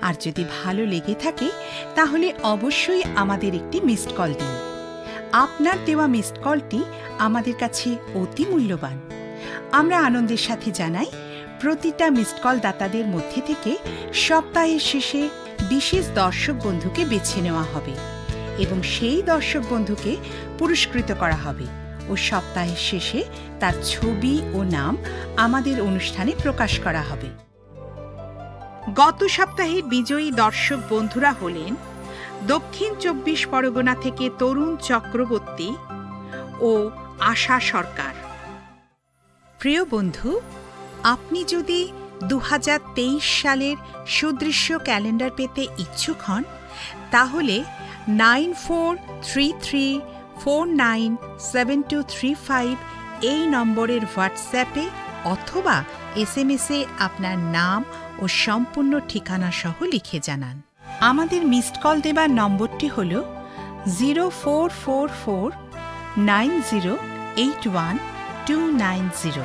আর 0.00 0.14
যদি 0.20 0.44
ভালো 0.64 0.86
লেগে 0.86 1.14
থাকে, 1.14 1.50
তাহলে 1.94 2.32
অবশ্যই 2.42 3.02
আমাদের 3.16 3.54
একটি 3.54 3.80
মিসড 3.80 4.12
কল 4.16 4.32
দিন। 4.32 4.74
আপনার 5.32 5.84
দেওয়া 5.84 6.06
মিসড 6.06 6.38
কলটি 6.38 6.84
আমাদের 7.18 7.54
কাছে 7.60 7.96
অতি 8.14 8.44
মূল্যবান। 8.50 9.00
আমরা 9.72 10.00
আনন্দের 10.00 10.36
সাথে 10.36 10.70
জানাই 10.70 11.06
প্রতিটা 11.60 12.10
মিসড 12.10 12.38
কল 12.42 12.56
দাতাদের 12.58 13.06
মধ্যে 13.06 13.40
থেকে 13.46 13.72
সপ্তাহের 14.14 14.80
শেষে 14.80 15.28
বিশেষ 15.68 16.04
দর্শক 16.14 16.56
বন্ধুকে 16.64 17.04
বেছে 17.04 17.40
নেওয়া 17.40 17.62
হবে 17.62 17.94
এবং 18.58 18.82
সেই 18.82 19.22
দর্শক 19.22 19.62
বন্ধুকে 19.70 20.16
পুরস্কৃত 20.58 21.12
করা 21.20 21.36
হবে 21.36 21.66
ও 22.08 22.16
সপ্তাহের 22.16 22.76
শেষে 22.76 23.24
তার 23.60 23.72
ছবি 23.84 24.34
ও 24.54 24.62
নাম 24.62 24.96
আমাদের 25.36 25.80
অনুষ্ঠানে 25.80 26.32
প্রকাশ 26.42 26.72
করা 26.78 27.02
হবে। 27.02 27.28
গত 28.94 29.20
সপ্তাহের 29.24 29.82
বিজয়ী 29.82 30.28
দর্শক 30.30 30.78
বন্ধুরা 30.90 31.32
হলেন 31.32 31.72
দক্ষিণ 32.46 32.90
চব্বিশ 33.00 33.46
পরগনা 33.46 33.94
থেকে 33.94 34.30
তরুণ 34.38 34.76
চক্রবর্তী 34.76 35.70
ও 36.60 36.90
আশা 37.20 37.60
সরকার। 37.60 38.14
প্রিয় 39.60 39.84
বন্ধু 39.84 40.40
আপনি 41.12 41.40
যদি 41.54 41.80
দু 42.30 42.36
হাজার 42.48 42.78
তেইশ 42.96 43.24
সালের 43.42 43.76
সুদৃশ্য 44.16 44.68
ক্যালেন্ডার 44.88 45.30
পেতে 45.38 45.62
ইচ্ছুক 45.84 46.18
হন, 46.28 46.44
তাহলে 47.14 47.56
nine 48.22 48.50
four 48.64 48.90
three 49.26 49.46
three 49.64 49.86
four 50.42 50.62
nine 50.84 51.10
seven 51.52 51.80
two 51.90 51.98
three 52.12 52.30
five 52.46 52.72
এই 53.30 53.42
নম্বরের 53.54 54.02
হোয়াটসঅ্যাপে 54.12 54.84
অথবা 55.34 55.76
এস 56.22 56.34
এম 56.40 56.48
এসে 56.56 56.78
আপনার 57.06 57.36
নাম 57.58 57.80
ও 58.22 58.24
সম্পূর্ণ 58.44 58.92
ঠিকানা 59.10 59.50
সহ 59.60 59.76
লিখে 59.94 60.18
জানান। 60.28 60.56
আমাদের 61.10 61.42
মিসড 61.52 61.76
কল 61.82 61.96
দেবার 62.06 62.28
নম্বরটি 62.40 62.88
হল 62.96 63.12
zero 63.98 64.24
four 64.42 64.66
four 64.82 65.06
four 65.22 65.46
nine 66.30 66.52
zero 66.70 66.92
eight 67.44 67.62
one 67.72 67.94
two 68.46 68.56
nine 68.84 69.04
zero. 69.22 69.44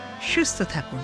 সুস্থ 0.29 0.57
থাকুন। 0.73 1.01